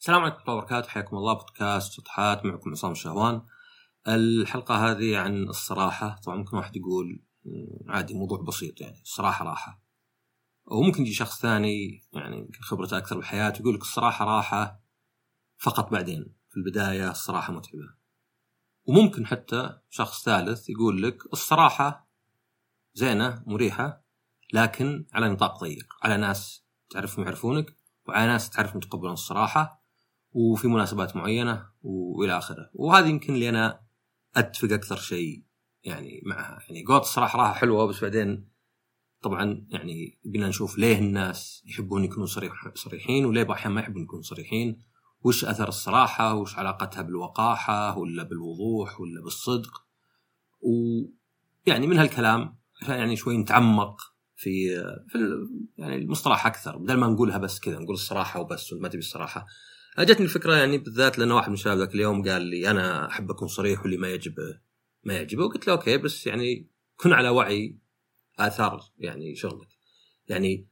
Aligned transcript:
السلام 0.00 0.22
عليكم 0.22 0.36
ورحمة 0.36 0.52
الله 0.52 0.58
وبركاته. 0.64 0.88
حياكم 0.88 1.16
الله. 1.16 1.34
بودكاست 1.34 1.92
شطحات 1.92 2.44
معكم 2.44 2.70
عصام 2.70 2.92
الشهوان. 2.92 3.42
الحلقة 4.08 4.90
هذه 4.90 5.18
عن 5.18 5.42
الصراحة. 5.42 6.20
طبعا 6.24 6.36
ممكن 6.36 6.56
واحد 6.56 6.76
يقول 6.76 7.22
عادي 7.88 8.14
موضوع 8.14 8.42
بسيط 8.42 8.80
يعني. 8.80 9.00
الصراحة 9.02 9.44
راحة. 9.44 9.82
وممكن 10.66 11.02
يجي 11.02 11.12
شخص 11.12 11.40
ثاني 11.40 12.04
يعني 12.12 12.50
خبرته 12.60 12.98
أكثر 12.98 13.16
بالحياة 13.16 13.52
يقول 13.60 13.74
لك 13.74 13.80
الصراحة 13.80 14.24
راحة 14.24 14.80
فقط 15.58 15.90
بعدين. 15.90 16.34
في 16.50 16.56
البداية 16.56 17.10
الصراحة 17.10 17.52
متعبة. 17.52 17.94
وممكن 18.84 19.26
حتى 19.26 19.78
شخص 19.90 20.24
ثالث 20.24 20.70
يقول 20.70 21.02
لك 21.02 21.32
الصراحة 21.32 22.08
زينة 22.94 23.42
مريحة 23.46 24.04
لكن 24.52 25.06
على 25.12 25.28
نطاق 25.28 25.60
ضيق 25.60 25.86
على 26.02 26.16
ناس 26.16 26.64
تعرفهم 26.90 27.24
يعرفونك 27.24 27.76
وعلى 28.08 28.26
ناس 28.26 28.50
تعرفهم 28.50 28.78
يتقبلون 28.78 29.12
الصراحة. 29.12 29.79
وفي 30.32 30.68
مناسبات 30.68 31.16
معينة 31.16 31.66
وإلى 31.82 32.38
آخره. 32.38 32.70
وهذه 32.74 33.08
يمكن 33.08 33.34
اللي 33.34 33.48
أنا 33.48 33.80
أتفق 34.36 34.72
أكثر 34.72 34.96
شيء 34.96 35.44
يعني 35.84 36.22
معها. 36.24 36.58
يعني 36.68 36.84
قوة 36.84 37.00
الصراحة 37.00 37.38
راحة 37.38 37.52
حلوة 37.52 37.86
بس 37.86 38.00
بعدين 38.00 38.50
طبعا 39.22 39.66
يعني 39.70 40.18
بدنا 40.24 40.48
نشوف 40.48 40.78
ليه 40.78 40.98
الناس 40.98 41.62
يحبون 41.66 42.04
يكونوا 42.04 42.26
صريح 42.26 42.52
صريحين 42.74 43.24
وليه 43.24 43.42
بعض 43.42 43.68
ما 43.68 43.80
يحبون 43.80 44.02
يكونوا 44.02 44.22
صريحين. 44.22 44.82
وش 45.22 45.44
أثر 45.44 45.68
الصراحة؟ 45.68 46.34
وش 46.34 46.58
علاقتها 46.58 47.02
بالوقاحة 47.02 47.98
ولا 47.98 48.22
بالوضوح 48.22 49.00
ولا 49.00 49.22
بالصدق؟ 49.22 49.82
ويعني 50.60 51.86
من 51.86 51.98
هالكلام 51.98 52.58
عشان 52.82 52.94
يعني 52.94 53.16
شوي 53.16 53.36
نتعمق 53.36 54.00
في 54.36 54.68
في 55.08 55.18
يعني 55.78 55.96
المصطلح 55.96 56.46
أكثر. 56.46 56.76
بدل 56.78 56.96
ما 56.96 57.06
نقولها 57.06 57.38
بس 57.38 57.60
كذا 57.60 57.78
نقول 57.78 57.94
الصراحة 57.94 58.40
وبس 58.40 58.72
ما 58.72 58.88
تبي 58.88 58.98
الصراحة. 58.98 59.46
جتني 59.98 60.24
الفكرة 60.24 60.54
يعني 60.54 60.78
بالذات 60.78 61.18
لأن 61.18 61.30
واحد 61.30 61.48
من 61.48 61.54
الشباب 61.54 61.78
ذاك 61.78 61.94
اليوم 61.94 62.28
قال 62.28 62.42
لي 62.42 62.70
أنا 62.70 63.08
أحب 63.08 63.30
أكون 63.30 63.48
صريح 63.48 63.82
واللي 63.82 63.96
ما 63.96 64.08
يعجبه 64.08 64.60
ما 65.04 65.14
يعجبه 65.14 65.44
وقلت 65.44 65.66
له 65.66 65.72
أوكي 65.72 65.96
بس 65.96 66.26
يعني 66.26 66.70
كن 66.96 67.12
على 67.12 67.28
وعي 67.28 67.78
آثار 68.38 68.82
يعني 68.98 69.34
شغلك. 69.34 69.68
يعني 70.28 70.68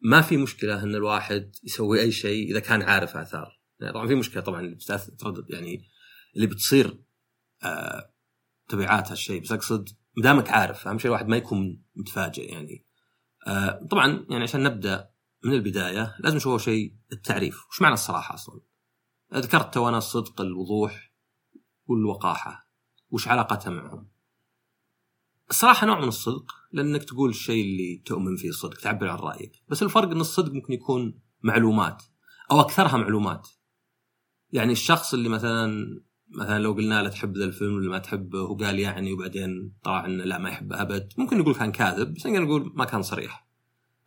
ما 0.00 0.20
في 0.20 0.36
مشكلة 0.36 0.82
إن 0.82 0.94
الواحد 0.94 1.52
يسوي 1.64 2.00
أي 2.00 2.12
شيء 2.12 2.50
إذا 2.50 2.60
كان 2.60 2.82
عارف 2.82 3.16
آثار. 3.16 3.60
يعني 3.80 3.92
طبعا 3.92 4.06
في 4.06 4.14
مشكلة 4.14 4.42
طبعا 4.42 4.78
تردد 5.18 5.50
يعني 5.50 5.84
اللي 6.36 6.46
بتصير 6.46 7.00
آه 7.64 8.14
تبعات 8.68 9.10
هالشيء. 9.10 9.42
بس 9.42 9.52
أقصد 9.52 9.88
دامك 10.16 10.50
عارف 10.50 10.88
أهم 10.88 10.98
شيء 10.98 11.06
الواحد 11.06 11.28
ما 11.28 11.36
يكون 11.36 11.82
متفاجئ 11.96 12.52
يعني. 12.52 12.86
آه 13.46 13.86
طبعا 13.90 14.26
يعني 14.30 14.42
عشان 14.42 14.62
نبدأ 14.62 15.09
من 15.44 15.52
البداية 15.52 16.16
لازم 16.20 16.36
نشوف 16.36 16.50
أول 16.50 16.60
شيء 16.60 16.94
التعريف. 17.12 17.66
وش 17.70 17.82
معنى 17.82 17.94
الصراحة 17.94 18.34
أصلا؟ 18.34 18.60
ذكرت 19.34 19.76
وأنا 19.76 19.98
الصدق 19.98 20.40
الوضوح 20.40 21.12
والوقاحة. 21.86 22.70
وش 23.10 23.28
علاقتها 23.28 23.70
معهم؟ 23.70 24.08
الصراحة 25.50 25.86
نوع 25.86 26.00
من 26.00 26.08
الصدق 26.08 26.52
لأنك 26.72 27.04
تقول 27.04 27.30
الشيء 27.30 27.64
اللي 27.64 28.02
تؤمن 28.06 28.36
فيه 28.36 28.48
الصدق 28.48 28.78
تعبر 28.78 29.08
عن 29.08 29.18
رأيك. 29.18 29.52
بس 29.68 29.82
الفرق 29.82 30.10
إن 30.10 30.20
الصدق 30.20 30.52
ممكن 30.52 30.72
يكون 30.72 31.20
معلومات 31.42 32.02
أو 32.50 32.60
أكثرها 32.60 32.96
معلومات. 32.96 33.48
يعني 34.52 34.72
الشخص 34.72 35.14
اللي 35.14 35.28
مثلا 35.28 36.00
مثلا 36.30 36.58
لو 36.58 36.72
قلنا 36.72 37.02
له 37.02 37.08
تحب 37.08 37.36
ذا 37.36 37.44
الفيلم 37.44 37.74
ولا 37.74 37.90
ما 37.90 37.98
تحبه 37.98 38.42
وقال 38.42 38.78
يعني 38.78 39.12
وبعدين 39.12 39.74
طلع 39.82 40.06
إنه 40.06 40.24
لا 40.24 40.38
ما 40.38 40.48
يحبه 40.48 40.82
أبد 40.82 41.12
ممكن 41.18 41.38
نقول 41.38 41.54
كان 41.54 41.72
كاذب 41.72 42.14
بس 42.14 42.26
نقدر 42.26 42.44
نقول 42.44 42.72
ما 42.74 42.84
كان 42.84 43.02
صريح. 43.02 43.49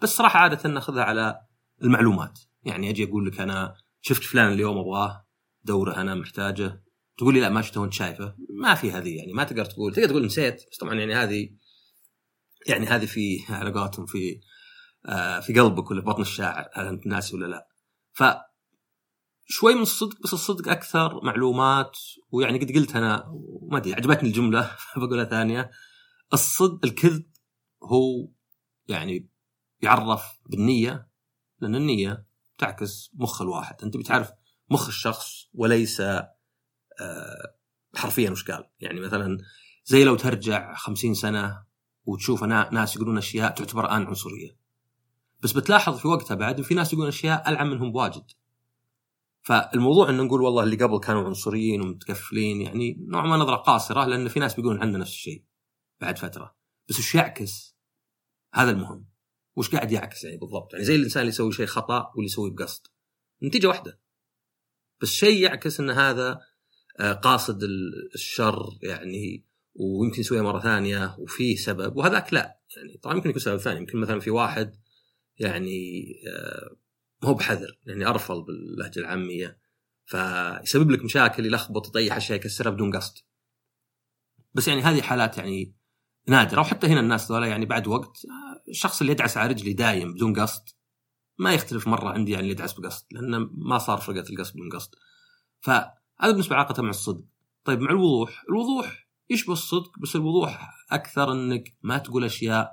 بس 0.03 0.09
صراحة 0.09 0.39
عادة 0.39 0.69
ناخذها 0.69 1.03
على 1.03 1.41
المعلومات. 1.83 2.39
يعني 2.63 2.89
أجي 2.89 3.03
أقول 3.03 3.27
لك 3.27 3.39
أنا 3.39 3.75
شفت 4.01 4.23
فلان 4.23 4.51
اليوم 4.51 4.77
أبغاه 4.77 5.27
دوره 5.63 5.95
أنا 5.95 6.15
محتاجه. 6.15 6.83
تقول 7.17 7.33
لي 7.33 7.39
لا 7.39 7.49
ما 7.49 7.61
شفته 7.61 7.81
وأنت 7.81 7.93
شايفه. 7.93 8.35
ما 8.49 8.75
في 8.75 8.91
هذه 8.91 9.17
يعني 9.17 9.33
ما 9.33 9.43
تقدر 9.43 9.65
تقول 9.65 9.93
تقدر 9.93 10.09
تقول 10.09 10.25
نسيت. 10.25 10.63
بس 10.71 10.77
طبعا 10.77 10.93
يعني 10.93 11.15
هذه 11.15 11.49
يعني 12.67 12.85
هذه 12.85 13.05
في 13.05 13.39
على 13.49 13.71
قولتهم 13.71 14.05
في 14.05 14.39
آه 15.05 15.39
في 15.39 15.59
قلبك 15.59 15.91
ولا 15.91 16.01
في 16.01 16.07
بطن 16.07 16.21
الشاعر 16.21 16.69
هل 16.73 16.85
أنت 16.85 17.07
ناسي 17.07 17.35
ولا 17.35 17.45
لا. 17.45 17.67
ف 18.11 18.23
شوي 19.45 19.75
من 19.75 19.81
الصدق 19.81 20.21
بس 20.23 20.33
الصدق 20.33 20.69
أكثر 20.69 21.23
معلومات. 21.23 21.97
ويعني 22.31 22.59
قد 22.59 22.71
قلت 22.71 22.95
أنا 22.95 23.25
وما 23.31 23.77
أدري 23.77 23.93
عجبتني 23.93 24.29
الجملة 24.29 24.71
بقولها 24.97 25.25
ثانية. 25.25 25.71
الصدق 26.33 26.85
الكذب 26.85 27.25
هو 27.83 28.27
يعني 28.87 29.32
يعرف 29.83 30.39
بالنية 30.45 31.07
لأن 31.59 31.75
النية 31.75 32.25
تعكس 32.57 33.11
مخ 33.13 33.41
الواحد. 33.41 33.75
أنت 33.83 33.97
بتعرف 33.97 34.31
مخ 34.69 34.87
الشخص 34.87 35.49
وليس 35.53 36.01
آه، 36.01 37.55
حرفيا 37.95 38.31
وش 38.31 38.51
قال؟ 38.51 38.69
يعني 38.79 38.99
مثلا 38.99 39.37
زي 39.85 40.03
لو 40.03 40.15
ترجع 40.15 40.73
خمسين 40.75 41.13
سنة 41.13 41.63
وتشوف 42.05 42.43
نا- 42.43 42.69
ناس 42.73 42.95
يقولون 42.95 43.17
أشياء 43.17 43.51
تعتبر 43.53 43.85
الآن 43.85 44.05
عنصرية. 44.07 44.57
بس 45.43 45.51
بتلاحظ 45.51 45.97
في 45.97 46.07
وقتها 46.07 46.35
بعد 46.35 46.61
في 46.61 46.73
ناس 46.73 46.93
يقولون 46.93 47.07
أشياء 47.07 47.49
ألعن 47.49 47.67
منهم 47.69 47.91
بواجد. 47.91 48.31
فالموضوع 49.41 50.09
أن 50.09 50.17
نقول 50.17 50.41
والله 50.41 50.63
اللي 50.63 50.75
قبل 50.75 50.99
كانوا 50.99 51.23
عنصريين 51.23 51.81
ومتكفلين 51.81 52.61
يعني 52.61 52.97
نوع 52.99 53.25
ما 53.25 53.37
نظرة 53.37 53.55
قاصرة 53.55 54.05
لأن 54.05 54.27
في 54.27 54.39
ناس 54.39 54.55
بيقولون 54.55 54.81
عندنا 54.81 54.97
نفس 54.97 55.11
الشيء 55.11 55.43
بعد 56.01 56.17
فترة. 56.17 56.55
بس 56.89 56.99
وش 56.99 57.15
يعكس؟ 57.15 57.75
هذا 58.53 58.71
المهم. 58.71 59.05
وش 59.55 59.69
قاعد 59.69 59.91
يعكس 59.91 60.23
يعني 60.23 60.37
بالضبط؟ 60.37 60.73
يعني 60.73 60.85
زي 60.85 60.95
الإنسان 60.95 61.21
اللي 61.21 61.29
يسوي 61.29 61.51
شيء 61.51 61.65
خطأ 61.65 62.11
واللي 62.15 62.25
يسويه 62.25 62.51
بقصد. 62.51 62.87
نتيجة 63.43 63.67
واحدة. 63.67 63.99
بس 65.01 65.09
شيء 65.09 65.43
يعكس 65.43 65.79
أن 65.79 65.89
هذا 65.89 66.39
آه، 66.99 67.13
قاصد 67.13 67.63
ال- 67.63 68.09
الشر 68.15 68.69
يعني 68.81 69.45
ويمكن 69.75 70.19
يسويها 70.19 70.41
مرة 70.41 70.59
ثانية 70.59 71.15
وفيه 71.19 71.55
سبب 71.55 71.95
وهذاك 71.95 72.33
لا. 72.33 72.59
يعني 72.77 72.97
طبعا 72.97 73.15
يمكن 73.15 73.29
يكون 73.29 73.41
سبب 73.41 73.57
ثاني. 73.57 73.79
يمكن 73.79 73.97
مثلا 73.97 74.19
في 74.19 74.29
واحد 74.29 74.75
يعني 75.37 76.03
آه، 76.27 76.75
ما 77.23 77.29
هو 77.29 77.33
بحذر. 77.33 77.79
يعني 77.85 78.05
ارفل 78.05 78.41
باللهجة 78.43 78.99
العامية. 78.99 79.59
فيسبب 80.05 80.91
لك 80.91 81.03
مشاكل 81.03 81.45
يلخبط 81.45 81.87
يطيح 81.87 82.15
أشياء 82.15 82.37
يكسرها 82.39 82.71
بدون 82.71 82.95
قصد. 82.95 83.13
بس 84.53 84.67
يعني 84.67 84.81
هذه 84.81 85.01
حالات 85.01 85.37
يعني 85.37 85.75
نادرة. 86.27 86.61
وحتى 86.61 86.87
هنا 86.87 86.99
الناس 86.99 87.31
ذولا 87.31 87.47
يعني 87.47 87.65
بعد 87.65 87.87
وقت 87.87 88.17
الشخص 88.69 89.01
اللي 89.01 89.11
يدعس 89.13 89.37
على 89.37 89.49
رجلي 89.49 89.73
دايم 89.73 90.13
بدون 90.13 90.39
قصد 90.39 90.63
ما 91.39 91.53
يختلف 91.53 91.87
مرة 91.87 92.09
عندي 92.09 92.35
عن 92.35 92.41
اللي 92.41 92.51
يدعس 92.51 92.73
بقصد 92.73 93.05
لأنه 93.11 93.49
ما 93.51 93.77
صار 93.77 93.97
فرقه 93.97 94.29
القصد 94.29 94.53
بدون 94.53 94.69
قصد. 94.69 94.95
فهذا 95.61 96.31
بالنسبة 96.31 96.55
علاقته 96.55 96.83
مع 96.83 96.89
الصدق. 96.89 97.23
طيب 97.65 97.79
مع 97.79 97.91
الوضوح 97.91 98.43
الوضوح 98.49 99.07
يشبه 99.29 99.53
الصدق 99.53 99.99
بس 99.99 100.15
الوضوح 100.15 100.69
أكثر 100.91 101.31
إنك 101.31 101.77
ما 101.81 101.97
تقول 101.97 102.23
أشياء 102.23 102.71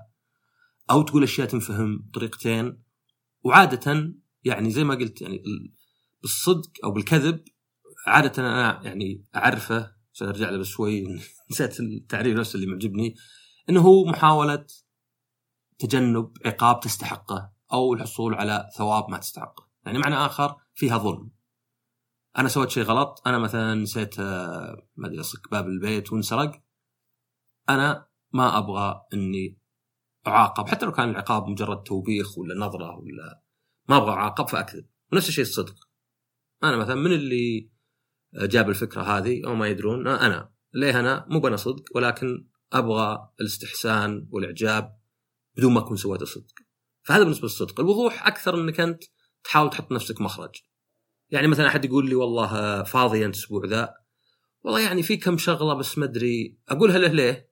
أو 0.91 1.03
تقول 1.03 1.23
أشياء 1.23 1.47
تنفهم 1.49 1.99
بطريقتين 1.99 2.83
وعادة 3.43 4.15
يعني 4.45 4.71
زي 4.71 4.85
ما 4.85 4.95
قلت 4.95 5.23
يعني 5.23 5.37
ال- 5.37 5.73
بالصدق 6.23 6.71
أو 6.85 6.91
بالكذب 6.91 7.45
عادة 8.07 8.43
أنا 8.43 8.81
يعني 8.85 9.25
أعرفه 9.37 9.93
عشان 10.15 10.29
ارجع 10.29 10.51
له 10.51 10.59
بس 10.59 10.67
شوي 10.67 11.05
نسيت 11.51 11.81
التعريف 11.81 12.39
نفسه 12.39 12.57
اللي 12.57 12.67
معجبني 12.67 13.15
إنه 13.69 13.81
هو 13.81 14.05
محاولة 14.05 14.67
تجنب 15.81 16.33
عقاب 16.47 16.81
تستحقه 16.81 17.53
أو 17.73 17.95
الحصول 17.95 18.35
على 18.35 18.71
ثواب 18.77 19.11
ما 19.11 19.19
تستحقه. 19.19 19.69
يعني 19.87 19.99
معنى 19.99 20.15
آخر 20.15 20.57
فيها 20.75 20.99
ظلم. 20.99 21.31
أنا 22.39 22.49
سويت 22.49 22.71
شيء 22.71 22.83
غلط 22.83 23.23
أنا 23.27 23.39
مثلا 23.39 23.75
نسيت 23.75 24.21
آه، 24.21 24.87
ما 24.97 25.09
أدري 25.09 25.21
أصك 25.21 25.51
باب 25.51 25.67
البيت 25.67 26.13
وانسرق. 26.13 26.63
أنا 27.69 28.07
ما 28.33 28.59
أبغى 28.59 29.03
إني 29.15 29.59
أعاقب 30.27 30.69
حتى 30.69 30.87
لو 30.87 30.93
كان 30.93 31.11
العقاب 31.11 31.49
مجرد 31.49 31.83
توبيخ 31.83 32.39
ولا 32.39 32.55
نظرة 32.55 32.99
ولا 32.99 33.43
ما 33.89 33.97
أبغى 33.97 34.11
أعاقب 34.11 34.49
فأكذب. 34.49 34.87
ونفس 35.13 35.29
الشيء 35.29 35.45
الصدق. 35.45 35.75
أنا 36.65 36.77
مثلا 36.77 36.95
من 36.95 37.13
اللي 37.13 37.71
جاب 38.35 38.69
الفكرة 38.69 39.03
هذه 39.03 39.47
أو 39.47 39.55
ما 39.55 39.69
يدرون 39.69 40.09
أنا. 40.09 40.53
ليه 40.75 41.01
أنا؟ 41.01 41.27
مو 41.29 41.41
بنا 41.41 41.57
صدق 41.57 41.85
ولكن 41.95 42.47
أبغى 42.73 43.31
الاستحسان 43.41 44.29
والإعجاب 44.31 45.00
بدون 45.61 45.73
ما 45.73 45.81
اكون 45.81 45.97
سويت 45.97 46.23
الصدق. 46.23 46.55
فهذا 47.03 47.23
بالنسبة 47.23 47.43
للصدق. 47.43 47.81
الوضوح 47.81 48.27
أكثر 48.27 48.55
إنك 48.55 48.81
أنت 48.81 49.05
تحاول 49.45 49.71
تحط 49.71 49.93
نفسك 49.93 50.21
مخرج. 50.21 50.51
يعني 51.31 51.47
مثلا 51.47 51.67
أحد 51.67 51.85
يقول 51.85 52.09
لي 52.09 52.15
والله 52.15 52.83
فاضي 52.83 53.25
أنت 53.27 53.37
الأسبوع 53.37 53.67
ذا. 53.67 53.95
والله 54.63 54.81
يعني 54.81 55.03
في 55.03 55.17
كم 55.17 55.39
شغلة 55.39 55.75
بس 55.75 55.99
ما 55.99 56.05
أدري. 56.05 56.59
أقولها 56.69 56.99
له 56.99 57.09
ليه؟ 57.09 57.51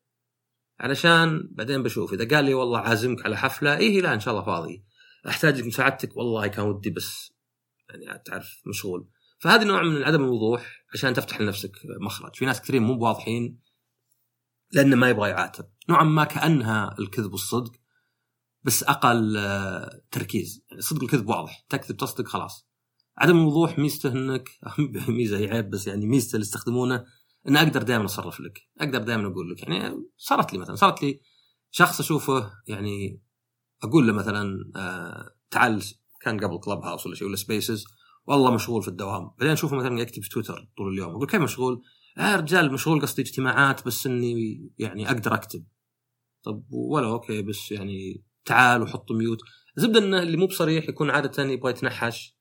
علشان 0.81 1.49
بعدين 1.53 1.83
بشوف. 1.83 2.13
إذا 2.13 2.37
قال 2.37 2.45
لي 2.45 2.55
والله 2.55 2.79
عازمك 2.79 3.27
على 3.27 3.37
حفلة 3.37 3.77
إيه 3.77 4.01
لا 4.01 4.15
إن 4.15 4.21
شاء 4.21 4.35
الله 4.35 4.47
فاضي. 4.47 4.85
احتاج 5.29 5.67
مساعدتك 5.67 6.17
والله 6.17 6.47
كان 6.47 6.65
ودي 6.65 6.91
بس 6.91 7.33
يعني 7.89 8.23
تعرف 8.25 8.63
مشغول. 8.67 9.09
فهذا 9.39 9.65
نوع 9.65 9.83
من 9.83 10.03
عدم 10.03 10.25
الوضوح 10.25 10.85
عشان 10.95 11.15
تفتح 11.15 11.41
لنفسك 11.41 11.73
مخرج. 12.01 12.35
في 12.35 12.47
ناس 12.47 12.61
كثيرين 12.61 12.83
مو 12.83 12.95
بواضحين 12.95 13.61
لأنه 14.73 14.97
ما 14.97 15.11
يبغى 15.11 15.31
يعاتب. 15.31 15.65
نوعا 15.89 16.05
ما 16.05 16.25
كأنها 16.25 16.97
الكذب 16.99 17.33
والصدق. 17.33 17.73
بس 18.63 18.83
أقل 18.83 19.37
آه، 19.37 20.01
تركيز. 20.11 20.65
يعني 20.69 20.79
الصدق 20.79 21.03
والكذب 21.03 21.29
واضح. 21.29 21.67
تكذب 21.69 21.97
تصدق 21.97 22.29
خلاص. 22.29 22.69
عدم 23.19 23.37
الوضوح 23.37 23.79
ميزته 23.79 24.13
إنك 24.13 24.49
ميزة 25.09 25.39
هي 25.39 25.49
عيب 25.49 25.71
بس 25.71 25.87
يعني 25.87 26.07
ميزته 26.07 26.35
اللي 26.35 26.47
يستخدمونه 26.47 27.05
إن 27.49 27.57
أقدر 27.57 27.83
دائما 27.83 28.05
أصرف 28.05 28.41
لك. 28.41 28.59
أقدر 28.81 28.99
دائما 28.99 29.29
أقول 29.29 29.51
لك. 29.51 29.63
يعني 29.63 29.95
صارت 30.17 30.53
لي 30.53 30.59
مثلا 30.59 30.75
صارت 30.75 31.03
لي 31.03 31.21
شخص 31.71 32.01
أشوفه 32.01 32.53
يعني 32.67 33.23
أقول 33.83 34.07
له 34.07 34.13
مثلا 34.13 34.73
آه 34.77 35.31
تعال 35.51 35.83
كان 36.21 36.41
قبل 36.41 36.59
Clubhouse 36.59 37.06
ولا 37.07 37.15
شيء 37.15 37.29
ولا 37.29 37.37
Spaces 37.37 37.85
والله 38.29 38.51
مشغول 38.51 38.83
في 38.83 38.89
الدوام. 38.89 39.31
بعدين 39.39 39.53
أشوفه 39.53 39.77
مثلا 39.77 40.01
يكتب 40.01 40.23
في 40.23 40.29
تويتر 40.29 40.69
طول 40.77 40.93
اليوم. 40.93 41.11
أقول 41.11 41.27
كيف 41.27 41.41
مشغول؟ 41.41 41.83
يا 42.19 42.37
رجال 42.37 42.73
مشغول 42.73 43.01
قصدي 43.03 43.23
اجتماعات 43.23 43.87
بس 43.87 44.07
إني 44.07 44.61
يعني 44.79 45.11
أقدر 45.11 45.35
أكتب. 45.35 45.65
طب 46.45 46.65
ولا 46.71 47.07
okay 47.06 47.43
بس 47.43 47.73
يعني 47.73 48.25
تعال 48.49 48.83
وحط 48.83 49.12
mute. 49.12 49.39
زبدة 49.77 49.99
إنه 49.99 50.23
اللي 50.23 50.37
مو 50.37 50.47
بصريح 50.47 50.89
يكون 50.89 51.11
عادة 51.11 51.43
يبغى 51.43 51.71
يتنحش. 51.71 52.39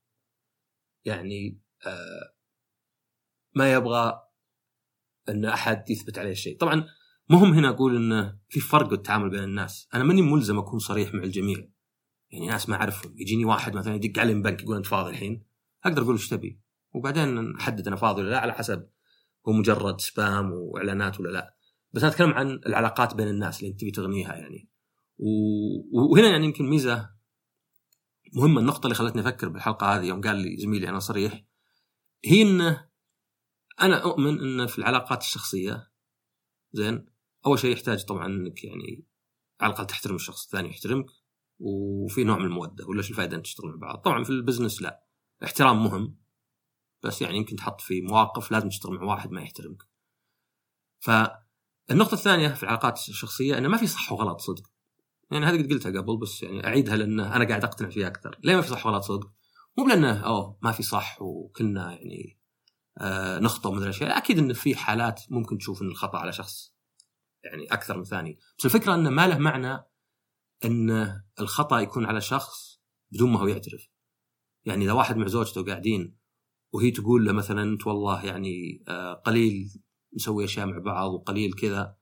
يعني 1.06 1.62
آه 1.86 2.34
ما 3.56 3.74
يبغى 3.74 4.22
إن 5.30 5.46
أحد 5.46 5.90
يثبت 5.90 6.18
عليه 6.18 6.34
شيء. 6.34 6.58
طبعا 6.58 6.88
مهم 7.30 7.54
هنا 7.54 7.70
أقول 7.70 7.96
إنه 7.96 8.40
في 8.50 8.60
فرق 8.60 8.90
بالتعامل 8.90 9.30
بين 9.30 9.44
الناس. 9.44 9.88
أنا 9.94 10.04
ماني 10.04 10.22
ملزم 10.22 10.58
أكون 10.58 10.80
صريح 10.80 11.14
مع 11.14 11.24
الجميع. 11.24 11.70
يعني 12.32 12.48
ناس 12.48 12.70
ما 12.70 12.76
أعرفهم. 12.76 13.16
يجيني 13.18 13.46
واحد 13.46 13.74
مثلا 13.76 13.96
يدق 13.96 14.20
علي 14.20 14.34
من 14.34 14.42
بنك 14.42 14.64
يقول 14.64 14.76
انت 14.76 14.86
فاضي 14.86 15.10
الحين. 15.10 15.46
أقدر 15.86 16.02
أقول 16.02 16.16
إيش 16.16 16.30
تبي. 16.30 16.62
وبعدين 16.94 17.42
نحدد 17.42 17.88
أنا 17.88 17.96
فاضي 17.96 18.22
ولا 18.22 18.30
لا 18.30 18.40
على 18.40 18.54
حسب 18.54 18.90
هو 19.48 19.54
مجرد 19.54 20.02
سبام 20.02 20.52
وإعلانات 20.52 21.20
ولا 21.20 21.30
لا. 21.30 21.58
بس 21.92 22.04
أنا 22.04 22.12
أتكلم 22.12 22.34
عن 22.34 22.50
العلاقات 22.66 23.16
بين 23.16 23.28
الناس 23.28 23.60
اللي 23.60 23.72
أنت 23.72 23.82
تبي 23.82 23.92
تغنيها 23.92 24.36
يعني. 24.36 24.70
وهنا 25.94 26.30
يعني 26.30 26.46
يمكن 26.46 26.70
ميزة 26.70 27.10
مهمة 28.34 28.62
النقطة 28.62 28.84
اللي 28.84 28.96
خلتني 28.96 29.22
أفكر 29.22 29.50
بالحلقة 29.50 29.96
هذه 29.96 30.06
يوم 30.06 30.22
قال 30.22 30.36
لي 30.36 30.58
زميلي 30.58 30.90
أنا 30.90 31.00
صريح 31.00 31.44
هي 32.26 32.42
انه 32.42 32.90
أنا 33.82 34.04
أؤمن 34.04 34.40
انه 34.40 34.66
في 34.66 34.78
العلاقات 34.78 35.22
الشخصية 35.22 35.92
زين 36.72 37.06
أول 37.46 37.60
شيء 37.60 37.74
يحتاج 37.74 38.06
طبعا 38.06 38.26
إنك 38.26 38.64
يعني 38.64 39.06
على 39.62 39.72
الأقل 39.74 39.88
تحترم 39.88 40.16
الشخص 40.16 40.46
الثاني 40.46 40.70
يحترمك 40.70 41.06
وفي 41.60 42.24
نوع 42.24 42.38
من 42.38 42.46
المودة 42.46 42.86
ولا 42.88 43.02
شو 43.02 43.10
الفائدة 43.10 43.38
إن 43.38 43.42
تشتغل 43.42 43.70
مع 43.70 43.76
بعض؟ 43.76 43.98
طبعا 43.98 44.24
في 44.24 44.30
البزنس 44.30 44.82
لا 44.82 45.08
احترام 45.44 45.84
مهم 45.84 46.18
بس 47.04 47.22
يعني 47.22 47.38
يمكن 47.38 47.56
تحط 47.56 47.82
في 47.82 48.02
مواقف 48.02 48.52
لازم 48.52 48.70
تشتغل 48.70 48.94
مع 48.94 49.04
واحد 49.04 49.32
ما 49.32 49.42
يحترمك. 49.42 49.84
فالنقطة 51.00 52.14
الثانية 52.14 52.48
في 52.48 52.64
العلاقات 52.64 53.10
الشخصية 53.10 53.58
انه 53.58 53.70
ما 53.70 53.78
في 53.78 53.88
صح 53.88 54.12
وغلط 54.12 54.40
صدق. 54.40 54.72
يعني 55.32 55.46
هذه 55.46 55.64
قد 55.64 55.74
قلتها 55.74 56.02
قبل 56.02 56.18
بس 56.18 56.44
يعني 56.44 56.68
أعيدها 56.68 56.96
لأن 56.96 57.20
أنا 57.20 57.48
قاعد 57.48 57.64
أقتنع 57.64 57.90
فيها 57.90 58.08
أكثر. 58.08 58.40
ليه 58.44 58.56
ما 58.56 58.62
في 58.62 58.70
صح 58.70 58.86
وغلط 58.86 59.04
صدق. 59.04 59.32
مو 59.78 59.88
لأنه 59.88 60.20
أوه 60.20 60.58
ما 60.62 60.72
في 60.72 60.84
صح 60.84 61.22
وكلنا 61.22 61.92
يعني 61.92 62.40
آه 62.98 63.40
نخطئ 63.40 63.72
من 63.72 63.84
الاشياء 63.84 64.18
أكيد 64.18 64.38
انه 64.38 64.54
في 64.54 64.76
حالات 64.76 65.22
ممكن 65.30 65.58
تشوف 65.58 65.82
إن 65.82 65.88
الخطأ 65.88 66.18
على 66.18 66.32
شخص 66.32 66.74
يعني 67.44 67.66
أكثر 67.66 67.98
من 67.98 68.04
ثاني. 68.04 68.40
بس 68.60 68.66
الفكرة 68.66 68.96
انه 68.96 69.10
ما 69.10 69.28
له 69.28 69.38
معنى 69.38 69.86
إن 70.66 71.22
الخطأ 71.40 71.80
يكون 71.80 72.06
على 72.06 72.22
شخص 72.22 72.82
بدون 73.12 73.32
ما 73.32 73.40
هو 73.40 73.48
يعترف. 73.48 73.90
يعني 74.66 74.86
إذا 74.86 74.94
واحد 74.94 75.18
مع 75.18 75.28
زوجته 75.28 75.66
قاعدين 75.66 76.18
وهي 76.74 76.92
تقول 76.92 77.26
له 77.26 77.32
مثلا 77.32 77.64
أنت 77.64 77.88
والله 77.88 78.26
يعني 78.26 78.84
آه 78.88 79.14
قليل 79.14 79.70
نسوي 80.16 80.46
أشياء 80.46 80.66
مع 80.66 80.78
بعض 80.80 81.12
وقليل 81.12 81.54
كذا. 81.54 81.98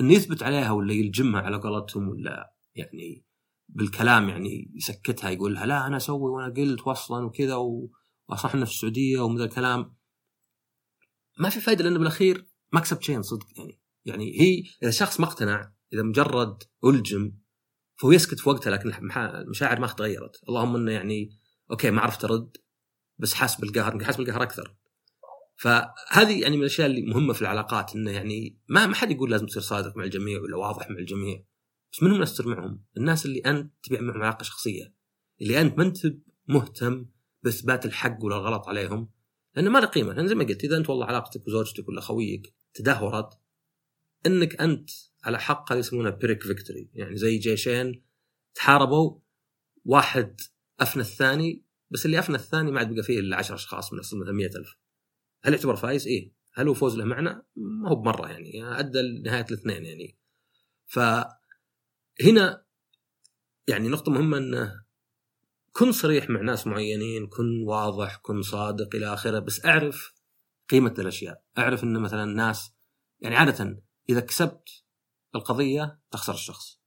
إنه 0.00 0.12
يثبت 0.12 0.42
عليها 0.42 0.70
ولا 0.70 0.92
يلجمها 0.92 1.40
على 1.40 1.56
قولتهم 1.56 2.08
ولا 2.08 2.54
يعني 2.74 3.24
بالكلام 3.68 4.28
يعني 4.28 4.72
يسكتها 4.74 5.30
يقول 5.30 5.54
لها 5.54 5.66
لا 5.66 5.86
أنا 5.86 5.96
أسوي 5.96 6.30
وأنا 6.30 6.54
قلت 6.54 6.86
واصلا 6.86 7.24
وكذا 7.26 7.54
وأصحنا 7.54 8.64
في 8.64 8.70
السعودية 8.70 9.20
ومن 9.20 9.40
الكلام. 9.40 9.96
ما 11.38 11.48
في 11.48 11.60
فائده 11.60 11.84
لأنه 11.84 11.98
بالأخير 11.98 12.46
ما 12.72 12.80
كسبت 12.80 13.02
شيء 13.02 13.22
صدق 13.22 13.46
يعني. 13.56 13.80
يعني 14.04 14.40
هي 14.40 14.62
إذا 14.82 14.90
شخص 14.90 15.20
ما 15.20 15.26
اقتنع 15.26 15.72
إذا 15.92 16.02
مجرد 16.02 16.62
ألجم 16.84 17.32
فهو 17.96 18.12
يسكت 18.12 18.40
في 18.40 18.48
وقتها 18.48 18.70
لكن 18.70 18.92
المشاعر 19.16 19.80
ما 19.80 19.86
تغيرت. 19.86 20.40
اللهم 20.48 20.76
إنه 20.76 20.92
يعني 20.92 21.28
okay 21.70 21.90
ما 21.90 22.00
عرفت 22.00 22.24
أرد 22.24 22.56
بس 23.18 23.34
حاس 23.34 23.60
بالقهر 23.60 24.04
حاس 24.04 24.16
بالقهر 24.16 24.42
أكثر. 24.42 24.76
فهذه 25.56 26.40
يعني 26.42 26.56
من 26.56 26.62
الأشياء 26.62 26.86
اللي 26.86 27.02
مهمة 27.02 27.32
في 27.32 27.42
العلاقات 27.42 27.94
إنه 27.94 28.10
يعني 28.10 28.58
ما 28.68 28.86
ما 28.86 28.94
حد 28.94 29.10
يقول 29.10 29.30
لازم 29.30 29.46
تصير 29.46 29.62
صادق 29.62 29.96
مع 29.96 30.04
الجميع 30.04 30.40
ولا 30.40 30.56
واضح 30.56 30.90
مع 30.90 30.98
الجميع. 30.98 31.44
بس 31.92 32.02
من 32.02 32.08
هم 32.08 32.14
الناس 32.14 32.40
معهم؟ 32.40 32.84
الناس 32.96 33.26
اللي 33.26 33.38
أنت 33.38 33.72
تبي 33.82 34.00
معهم 34.00 34.22
علاقة 34.22 34.42
شخصية. 34.42 34.94
اللي 35.42 35.60
أنت 35.60 35.78
ما 35.78 35.84
أنت 35.84 35.98
مهتم 36.48 37.06
باثبات 37.42 37.86
الحق 37.86 38.24
ولا 38.24 38.36
الغلط 38.36 38.68
عليهم 38.68 39.08
لأنه 39.56 39.70
ما 39.70 39.78
له 39.78 39.86
قيمة. 39.86 40.12
لأن 40.12 40.28
زي 40.28 40.34
ما 40.34 40.44
قلت 40.44 40.64
إذا 40.64 40.76
أنت 40.76 40.90
والله 40.90 41.06
علاقتك 41.06 41.46
وزوجتك 41.46 41.88
ولا 41.88 42.00
خويك 42.00 42.54
تدهورت 42.74 43.38
إنك 44.26 44.60
أنت 44.60 44.90
على 45.24 45.40
حق 45.40 45.72
هذه 45.72 45.78
يسمونها 45.78 46.10
pyrrhic 46.10 46.42
victory. 46.42 46.88
يعني 46.94 47.16
زي 47.16 47.38
جيشين 47.38 48.02
تحاربوا 48.54 49.18
واحد 49.84 50.40
أفنى 50.80 51.02
الثاني 51.02 51.62
بس 51.90 52.06
اللي 52.06 52.18
أفنى 52.18 52.36
الثاني 52.36 52.70
ما 52.70 52.78
عاد 52.78 52.94
بقى 52.94 53.02
فيه 53.02 53.20
إلا 53.20 53.36
10 53.36 53.54
أشخاص 53.54 53.92
من 53.92 53.98
اصل 53.98 54.18
مثلا 54.18 54.32
100000 54.32 54.76
هل 55.44 55.52
يعتبر 55.52 55.76
فايز؟ 55.76 56.06
إيه. 56.06 56.32
هل 56.54 56.68
هو 56.68 56.74
فوز 56.74 56.96
له 56.96 57.04
معنى؟ 57.04 57.42
ما 57.56 57.90
هو 57.90 57.94
بمرة 57.94 58.28
يعني. 58.28 58.78
أدى 58.78 58.98
لنهاية 58.98 59.44
الاثنين 59.50 59.84
يعني. 59.84 60.18
فهنا 60.86 62.64
يعني 63.68 63.88
نقطة 63.88 64.12
مهمة 64.12 64.38
إنه 64.38 64.84
كن 65.72 65.92
صريح 65.92 66.30
مع 66.30 66.40
ناس 66.40 66.66
معينين 66.66 67.26
كن 67.26 67.62
واضح 67.62 68.16
كن 68.16 68.42
صادق 68.42 68.94
إلى 68.94 69.14
آخره 69.14 69.38
بس 69.38 69.66
أعرف 69.66 70.14
قيمة 70.68 70.94
الأشياء. 70.98 71.42
أعرف 71.58 71.84
إن 71.84 72.00
مثلا 72.00 72.24
الناس 72.24 72.72
يعني 73.20 73.36
عادة 73.36 73.82
إذا 74.08 74.20
كسبت 74.20 74.68
القضية 75.34 76.00
تخسر 76.10 76.34
الشخص. 76.34 76.80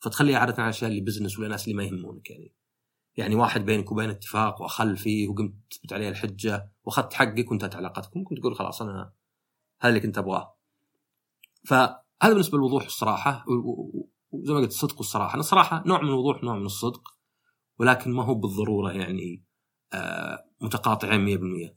فتخليها 0.00 0.38
عادة 0.38 0.54
على 0.54 0.64
الأشياء 0.64 0.90
اللي 0.90 1.00
بزنس 1.00 1.38
ولا 1.38 1.48
ناس 1.48 1.64
اللي 1.64 1.76
ما 1.76 1.84
يهمونك 1.84 2.30
يعني. 2.30 2.54
يعني 3.16 3.34
واحد 3.34 3.64
بينك 3.64 3.92
وبين 3.92 4.10
اتفاق 4.10 4.62
وأخل 4.62 4.96
فيه 4.96 5.28
وقمت 5.28 5.54
تثبت 5.70 5.92
عليه 5.92 6.08
الحجة 6.08 6.72
وأخذت 6.84 7.12
حقك 7.12 7.50
وانتهت 7.50 7.76
علاقتك 7.76 8.16
ممكن 8.16 8.40
تقول 8.40 8.56
خلاص 8.56 8.82
أنا 8.82 9.12
هذا 9.80 9.88
اللي 9.88 10.00
كنت 10.00 10.18
أبغاه 10.18 10.56
فهذا 11.64 12.02
بالنسبة 12.22 12.58
للوضوح 12.58 12.82
والصراحه 12.82 13.44
وزي 14.30 14.52
ما 14.52 14.58
قلت 14.58 14.70
الصدق 14.70 14.98
والصراحة 14.98 15.38
الصراحه 15.38 15.82
نوع 15.86 16.02
من 16.02 16.08
الوضوح 16.08 16.44
نوع 16.44 16.56
من 16.56 16.66
الصدق 16.66 17.02
ولكن 17.78 18.12
ما 18.12 18.24
هو 18.24 18.34
بالضرورة 18.34 18.92
يعني 18.92 19.44
آه 19.92 20.44
متقاطعين 20.60 21.38
100% 21.70 21.74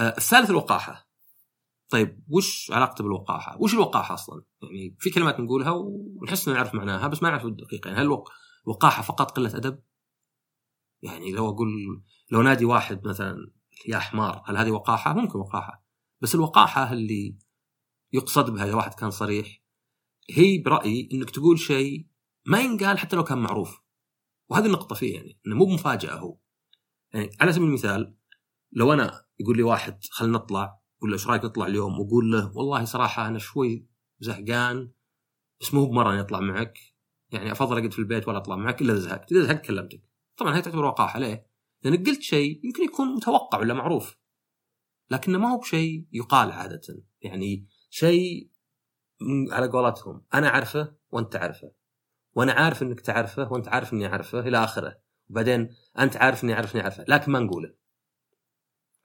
آه 0.00 0.14
الثالث 0.18 0.50
الوقاحة 0.50 1.08
طيب 1.88 2.24
وش 2.28 2.70
علاقته 2.70 3.04
بالوقاحة؟ 3.04 3.62
وش 3.62 3.74
الوقاحة 3.74 4.14
أصلا؟ 4.14 4.42
يعني 4.62 4.96
في 4.98 5.10
كلمات 5.10 5.40
نقولها 5.40 5.70
ونحس 5.70 6.48
نعرف 6.48 6.74
معناها 6.74 7.08
بس 7.08 7.22
ما 7.22 7.30
نعرف 7.30 7.44
الدقيقة 7.44 7.88
يعني 7.88 8.00
هل 8.00 8.22
الوقاحة 8.66 9.02
فقط 9.02 9.30
قلة 9.30 9.56
أدب؟ 9.56 9.80
يعني 11.02 11.32
لو 11.32 11.48
أقول 11.48 11.68
لو 12.30 12.42
نادي 12.42 12.64
واحد 12.64 13.06
مثلا 13.06 13.52
يا 13.88 13.98
حمار 13.98 14.42
هل 14.46 14.56
هذه 14.56 14.70
وقاحة؟ 14.70 15.14
ممكن 15.14 15.38
وقاحة. 15.38 15.84
بس 16.20 16.34
الوقاحة 16.34 16.92
اللي 16.92 17.38
يقصد 18.12 18.50
بها 18.50 18.64
إذا 18.64 18.74
واحد 18.74 18.94
كان 18.94 19.10
صريح 19.10 19.62
هي 20.30 20.58
برأيي 20.58 21.08
إنك 21.12 21.30
تقول 21.30 21.58
شيء 21.58 22.06
ما 22.46 22.60
ينقال 22.60 22.98
حتى 22.98 23.16
لو 23.16 23.24
كان 23.24 23.38
معروف. 23.38 23.80
وهذه 24.48 24.66
النقطة 24.66 24.94
فيه 24.94 25.14
يعني 25.14 25.38
إنه 25.46 25.56
مو 25.56 25.64
بمفاجأة 25.64 26.14
هو. 26.14 26.38
يعني 27.12 27.30
على 27.40 27.52
سبيل 27.52 27.68
المثال 27.68 28.14
لو 28.72 28.92
أنا 28.92 29.24
يقول 29.38 29.56
لي 29.56 29.62
واحد 29.62 29.98
خلينا 30.10 30.38
نطلع 30.38 30.78
ولا 31.02 31.12
إيش 31.12 31.26
رأيك 31.26 31.44
نطلع 31.44 31.66
اليوم؟ 31.66 32.00
وأقول 32.00 32.32
له 32.32 32.56
والله 32.56 32.84
صراحة 32.84 33.28
أنا 33.28 33.38
شوي 33.38 33.86
زهقان 34.20 34.90
بس 35.60 35.74
مو 35.74 35.86
بمرة 35.86 36.12
أني 36.12 36.20
أطلع 36.20 36.40
معك. 36.40 36.78
يعني 37.30 37.52
أفضل 37.52 37.78
أقعد 37.78 37.92
في 37.92 37.98
البيت 37.98 38.28
ولا 38.28 38.38
أطلع 38.38 38.56
معك 38.56 38.82
إلا 38.82 38.92
إذا 38.92 39.00
زهقت. 39.00 39.32
إذا 39.32 39.42
زهقت 39.42 39.64
كلمتك. 39.66 40.02
طبعا 40.38 40.56
هي 40.56 40.62
تعتبر 40.62 40.84
وقاحة 40.84 41.18
ليه؟ 41.18 41.46
لأنك 41.82 42.06
قلت 42.06 42.22
شيء 42.22 42.60
يمكن 42.64 42.82
يكون 42.84 43.14
متوقع 43.14 43.58
ولا 43.58 43.74
معروف 43.74 44.16
لكنه 45.10 45.38
ما 45.38 45.52
هو 45.52 45.58
بشيء 45.58 46.06
يقال 46.12 46.52
عادة 46.52 46.80
يعني 47.20 47.66
شيء 47.90 48.50
على 49.50 49.66
قولتهم 49.66 50.24
أنا 50.34 50.48
أعرفه 50.48 50.94
وأنت 51.10 51.32
تعرفه 51.32 51.72
وأنا 52.34 52.52
عارف 52.52 52.82
إنك 52.82 53.00
تعرفه 53.00 53.52
وأنت 53.52 53.68
عارف 53.68 53.92
إني 53.92 54.06
أعرفه 54.06 54.40
إلى 54.40 54.64
آخره 54.64 54.98
وبعدين 55.30 55.68
أنت 55.98 56.16
عارف 56.16 56.44
إني 56.44 56.52
أعرف 56.52 56.74
إني 56.74 56.82
أعرفه 56.82 57.04
لكن 57.08 57.32
ما 57.32 57.38
نقوله 57.38 57.74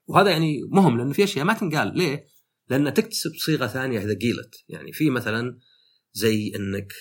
وهذا 0.06 0.30
يعني 0.30 0.60
مهم 0.68 0.98
لأنه 0.98 1.12
في 1.12 1.24
أشياء 1.24 1.44
ما 1.44 1.54
تنقال 1.54 1.98
ليه؟ 1.98 2.26
لأن 2.68 2.94
تكتسب 2.94 3.30
صيغة 3.34 3.66
ثانية 3.66 3.98
إذا 3.98 4.18
قيلت 4.18 4.64
يعني 4.68 4.92
في 4.92 5.10
مثلا 5.10 5.58
زي 6.12 6.52
إنك 6.56 6.92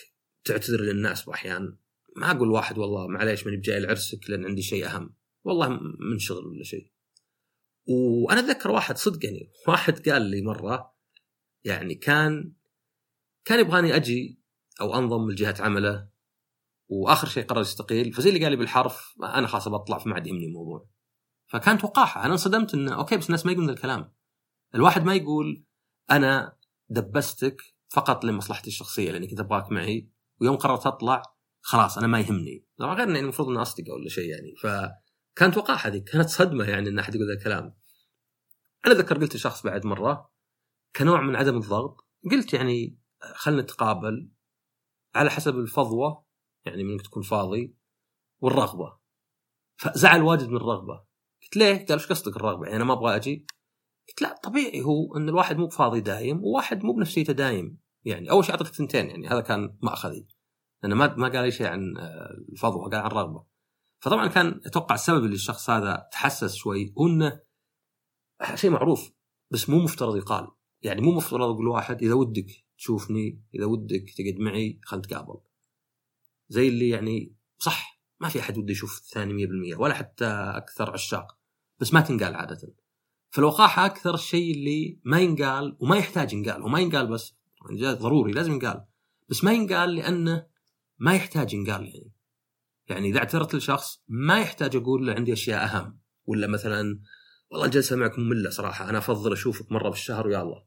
تعتذر 0.44 0.82
للناس 0.82 1.26
باحيان 1.26 1.78
ما 2.16 2.32
أقول 2.32 2.50
واحد 2.50 2.78
والله 2.78 3.08
معليش 3.08 3.46
ماني 3.46 3.58
بجاي 3.58 3.80
لعرسك 3.80 4.30
لأن 4.30 4.46
عندي 4.46 4.62
شيء 4.62 4.86
أهم. 4.86 5.16
والله 5.44 5.70
من 6.12 6.20
شغل 6.20 6.48
ولا 6.48 6.64
شيء. 6.64 6.92
وأنا 7.88 8.40
أتذكر 8.40 8.72
واحد 8.72 8.98
صدق 8.98 9.26
يعني 9.26 9.52
واحد 9.68 10.10
قال 10.10 10.22
لي 10.22 10.42
مرة 10.42 10.94
يعني 11.64 11.96
كان 11.96 12.54
كان 13.46 13.60
يبغاني 13.60 13.96
أجي 13.96 14.42
أو 14.82 14.96
أنضم 14.96 15.32
لجهة 15.32 15.56
عمله 15.60 16.10
وآخر 16.88 17.28
شيء 17.28 17.46
قرر 17.46 17.62
يستقيل. 17.62 18.14
فزي 18.14 18.30
اللي 18.30 18.44
قال 18.44 18.52
لي 18.52 18.58
بالحرف 18.58 19.16
أنا 19.24 19.48
خلاص 19.48 19.68
بطلع 19.68 19.98
فما 19.98 20.14
عاد 20.14 20.28
يهمني 20.28 20.46
الموضوع. 20.46 20.90
فكانت 21.48 21.84
وقاحة. 21.84 22.26
أنا 22.26 22.32
انصدمت 22.34 22.74
إنه 22.74 22.96
okay 22.96 23.18
بس 23.18 23.26
الناس 23.26 23.46
ما 23.46 23.52
يقولون 23.52 23.70
الكلام. 23.70 24.14
الواحد 24.76 25.04
ما 25.04 25.16
يقول 25.16 25.66
أنا 26.12 26.58
دبستك 26.90 27.62
فقط 27.90 28.26
لمصلحتي 28.26 28.68
الشخصية 28.68 29.12
لاني 29.12 29.28
كنت 29.28 29.40
أبغاك 29.40 29.72
معي 29.72 30.10
ويوم 30.42 30.56
قررت 30.56 30.88
أطلع 30.88 31.33
خلاص 31.66 31.98
أنا 31.98 32.08
ما 32.08 32.20
يهمني. 32.20 32.66
غير 32.82 33.04
اني 33.04 33.20
المفروض 33.20 33.50
إني 33.50 33.62
اصدقاء 33.62 33.96
ولا 33.96 34.10
شيء 34.10 34.30
يعني. 34.30 34.56
فكانت 34.56 35.58
وقاحة 35.58 35.90
ذيك 35.90 36.04
كانت 36.04 36.30
صدمة 36.30 36.70
يعني 36.70 36.90
إن 36.90 37.00
أحد 37.00 37.16
يقول 37.16 37.28
ذا 37.28 37.34
الكلام. 37.34 37.76
أنا 38.86 38.94
ذكر 38.94 39.18
قلت 39.18 39.36
لشخص 39.36 39.64
بعد 39.64 39.86
مرة 39.86 40.32
كنوع 40.96 41.22
من 41.22 41.36
عدم 41.36 41.58
الضغط 41.58 42.08
قلت 42.32 42.54
يعني 42.54 43.00
خلنا 43.34 43.62
نتقابل 43.62 44.32
على 45.16 45.30
حسب 45.30 45.56
الفضوة 45.56 46.26
يعني 46.66 46.84
منك 46.84 47.02
تكون 47.02 47.24
فاضي 47.24 47.76
والرغبة. 48.40 48.98
فزعل 49.76 50.22
واجد 50.22 50.50
من 50.50 50.56
الرغبة. 50.56 51.06
قلت 51.44 51.58
ليه؟ 51.58 51.86
قال 51.86 51.92
إيش 51.92 52.08
قصدك 52.08 52.36
الرغبة؟ 52.36 52.64
يعني 52.66 52.76
أنا 52.76 52.84
ما 52.84 52.94
أبغى 52.94 53.16
أجي؟ 53.16 53.46
قلت 54.10 54.22
لا 54.22 54.40
طبيعي 54.44 54.82
هو 54.82 55.18
إن 55.18 55.30
الواحد 55.30 55.58
مو 55.58 55.70
فاضي 55.70 56.02
دايم 56.02 56.44
وواحد 56.44 56.84
مو 56.84 56.94
بنفسيته 56.94 57.34
دايم. 57.34 57.80
يعني 58.06 58.32
أول 58.32 58.46
شيء 58.46 58.56
اعطيك 58.56 58.68
ثنتين 58.68 59.10
يعني 59.10 59.28
هذا 59.28 59.42
كان 59.42 59.78
مأخذي. 59.82 60.28
لأنه 60.84 60.96
ما 60.96 61.16
ما 61.16 61.28
قال 61.28 61.44
أي 61.44 61.52
شيء 61.52 61.68
عن 61.68 61.98
آه، 61.98 62.36
الفضوه 62.52 62.90
قال 62.90 62.96
عن 62.96 63.08
الرغبه 63.08 63.44
فطبعا 64.00 64.28
كان 64.28 64.62
أتوقع 64.66 64.96
السبب 64.96 65.24
اللي 65.26 65.36
الشخص 65.36 65.70
هذا 65.70 66.08
تحسس 66.12 66.56
شوي 66.56 66.94
هو 66.98 67.08
أنه 67.08 67.42
شيء 68.56 68.70
معروف 68.70 69.12
بس 69.52 69.70
مو 69.70 69.80
مفترض 69.80 70.16
يقال. 70.16 70.48
يعني 70.82 71.02
مو 71.02 71.12
مفترض 71.12 71.50
أقول 71.50 71.68
واحد 71.68 72.04
إذا 72.04 72.14
ودك 72.14 72.66
تشوفني 72.78 73.42
إذا 73.56 73.66
ودك 73.66 74.14
تقعد 74.18 74.40
معي 74.40 74.80
خلينا 74.84 75.06
نتقابل. 75.06 75.40
زي 76.50 76.68
اللي 76.68 76.90
يعني 76.90 77.36
صح 77.58 78.02
ما 78.20 78.30
في 78.30 78.40
أحد 78.40 78.58
وده 78.58 78.72
يشوف 78.72 78.98
الثاني 78.98 79.48
100% 79.76 79.80
ولا 79.80 79.94
حتى 79.94 80.26
أكثر 80.56 80.94
عشاق 80.94 81.38
بس 81.80 81.94
ما 81.94 82.02
تنقال 82.02 82.36
عادة. 82.36 82.74
فالوقاحة 83.30 83.86
أكثر 83.86 84.14
الشيء 84.14 84.54
اللي 84.54 85.00
ما 85.04 85.20
ينقال 85.20 85.78
وما 85.80 85.98
يحتاج 85.98 86.34
ينقال 86.34 86.64
وما 86.64 86.80
ينقال 86.80 87.08
بس 87.08 87.36
ضروري 87.82 88.32
لازم 88.32 88.52
ينقال 88.52 88.86
بس 89.30 89.44
ما 89.44 89.54
ينقال 89.54 89.96
لأنه 89.96 90.53
ما 91.04 91.16
يحتاج 91.16 91.54
ينقال 91.54 91.86
يعني. 91.86 92.12
يعني 92.88 93.10
إذا 93.10 93.20
اعتذرت 93.20 93.56
لشخص 93.56 94.04
ما 94.08 94.40
يحتاج 94.42 94.76
أقول 94.76 95.08
له 95.08 95.14
عندي 95.14 95.34
أشياء 95.34 95.66
أهم 95.66 96.00
ولا 96.26 96.48
مثلا 96.48 97.00
والله 97.50 97.66
الجلسة 97.66 97.96
معك 97.96 98.20
مملة 98.20 98.50
صراحة 98.50 98.90
أنا 98.90 98.98
أفضل 98.98 99.34
أشوفك 99.34 99.72
مرة 99.72 99.90
بالشهر 99.90 100.28
ويلا. 100.28 100.66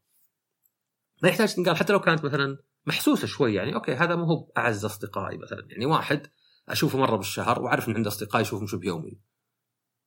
ما 1.22 1.28
يحتاج 1.28 1.54
تنقال 1.54 1.76
حتى 1.76 1.92
لو 1.92 2.00
كانت 2.00 2.24
مثلا 2.24 2.58
محسوسة 2.86 3.26
شوي 3.26 3.54
يعني 3.54 3.74
أوكي 3.74 3.94
هذا 3.94 4.16
مو 4.16 4.24
هو 4.24 4.52
أعز 4.56 4.84
أصدقائي 4.84 5.38
مثلا. 5.38 5.66
يعني 5.70 5.86
واحد 5.86 6.26
أشوفه 6.68 6.98
مرة 6.98 7.16
بالشهر 7.16 7.62
وأعرف 7.62 7.88
إن 7.88 7.94
عنده 7.94 8.08
أصدقاء 8.08 8.42
يشوفهم 8.42 8.66
شبه 8.66 8.86
يومي 8.86 9.20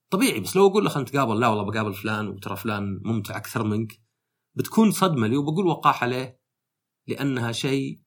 طبيعي 0.10 0.40
بس 0.40 0.56
لو 0.56 0.68
أقول 0.68 0.84
له 0.84 0.90
خلينا 0.90 1.10
نتقابل 1.10 1.40
لا 1.40 1.48
والله 1.48 1.64
بقابل 1.64 1.94
فلان 1.94 2.28
وترى 2.28 2.56
فلان 2.56 3.02
ممتع 3.04 3.38
أكثر 3.38 3.64
منك 3.64 4.02
بتكون 4.56 4.92
صدمة 4.92 5.28
لي 5.28 5.38
وبقول 5.38 5.68
وقاحة 5.68 6.08
ليه؟ 6.08 6.40
لأنها 7.08 7.52
شيء 7.52 8.02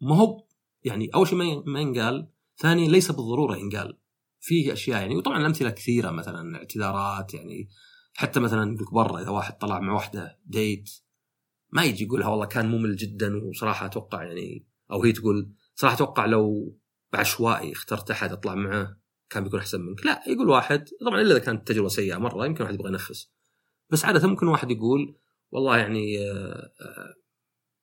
ما 0.00 0.16
هو 0.16 0.46
يعني 0.84 1.10
أول 1.14 1.28
شيء 1.28 1.62
ما 1.66 1.80
ينقال 1.80 2.28
ثانيا 2.58 2.88
ليس 2.88 3.10
بالضرورة 3.10 3.56
ينقال. 3.56 3.98
فيه 4.40 4.72
أشياء 4.72 5.00
يعني 5.00 5.16
وطبعا 5.16 5.38
الأمثلة 5.38 5.70
كثيرة 5.70 6.10
مثلا 6.10 6.56
اعتذارات 6.56 7.34
يعني 7.34 7.68
حتى 8.14 8.40
مثلا 8.40 8.76
برا 8.92 9.20
إذا 9.20 9.30
واحد 9.30 9.58
طلع 9.58 9.80
مع 9.80 9.92
واحدة 9.92 10.38
ديت 10.46 10.90
ما 11.70 11.84
يجي 11.84 12.04
يقولها 12.04 12.28
والله 12.28 12.46
كان 12.46 12.68
ممل 12.68 12.96
جدا 12.96 13.48
وصراحة 13.48 13.86
أتوقع 13.86 14.22
يعني 14.22 14.66
أو 14.92 15.02
هي 15.02 15.12
تقول 15.12 15.52
صراحة 15.74 15.94
أتوقع 15.94 16.26
لو 16.26 16.76
بعشوائي 17.12 17.72
اخترت 17.72 18.10
أحد 18.10 18.32
اطلع 18.32 18.54
معه 18.54 18.96
كان 19.30 19.44
بيكون 19.44 19.60
أحسن 19.60 19.80
منك. 19.80 20.06
لا 20.06 20.22
يقول 20.26 20.48
واحد 20.48 20.88
طبعا 21.06 21.20
إلا 21.20 21.32
إذا 21.32 21.38
كانت 21.38 21.68
تجربة 21.68 21.88
سيئة 21.88 22.16
مرة 22.16 22.46
يمكن 22.46 22.64
واحد 22.64 22.74
يبغى 22.74 22.88
ينفس 22.88 23.32
بس 23.90 24.04
عادة 24.04 24.28
ممكن 24.28 24.48
واحد 24.48 24.70
يقول 24.70 25.16
والله 25.50 25.78
يعني 25.78 26.30
آه، 26.30 26.72
آه، 26.80 27.14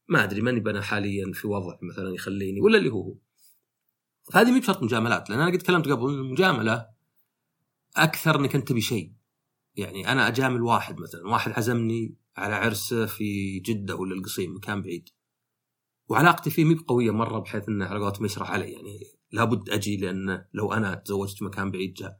ما 0.09 0.23
أدري 0.23 0.41
ماني 0.41 0.69
أنا 0.69 0.81
حاليا 0.81 1.31
في 1.33 1.47
وضع 1.47 1.77
مثلا 1.81 2.09
يخليني 2.09 2.61
ولا 2.61 2.77
اللي 2.77 2.89
هو 2.89 3.01
هو. 3.01 3.15
فهذه 4.31 4.51
مي 4.51 4.59
بشرط 4.59 4.83
مجاملات 4.83 5.29
لأن 5.29 5.39
أنا 5.39 5.51
قد 5.51 5.57
تكلمت 5.57 5.87
قبل 5.87 6.09
المجامله 6.09 6.87
أكثر 7.97 8.39
إنك 8.39 8.55
أنت 8.55 8.67
تبي 8.67 8.81
شيء. 8.81 9.13
يعني 9.75 10.11
أنا 10.11 10.27
أجامل 10.27 10.61
واحد 10.61 10.99
مثلا 10.99 11.27
واحد 11.27 11.51
عزمني 11.51 12.15
على 12.37 12.55
عرسه 12.55 13.05
في 13.05 13.59
جدة 13.59 13.95
ولا 13.95 14.15
القصيم 14.15 14.55
مكان 14.55 14.81
بعيد. 14.81 15.09
وعلاقتي 16.07 16.49
فيه 16.49 16.65
مي 16.65 16.73
بقويه 16.75 17.11
مرة 17.11 17.39
بحيث 17.39 17.69
إنه 17.69 17.85
على 17.85 17.99
قولتهم 17.99 18.25
يشرح 18.25 18.51
علي 18.51 18.71
يعني 18.71 18.99
لابد 19.31 19.69
أجي 19.69 19.97
لأن 19.97 20.45
لو 20.53 20.73
أنا 20.73 20.95
تزوجت 20.95 21.43
مكان 21.43 21.71
بعيد 21.71 21.93
جاء. 21.93 22.19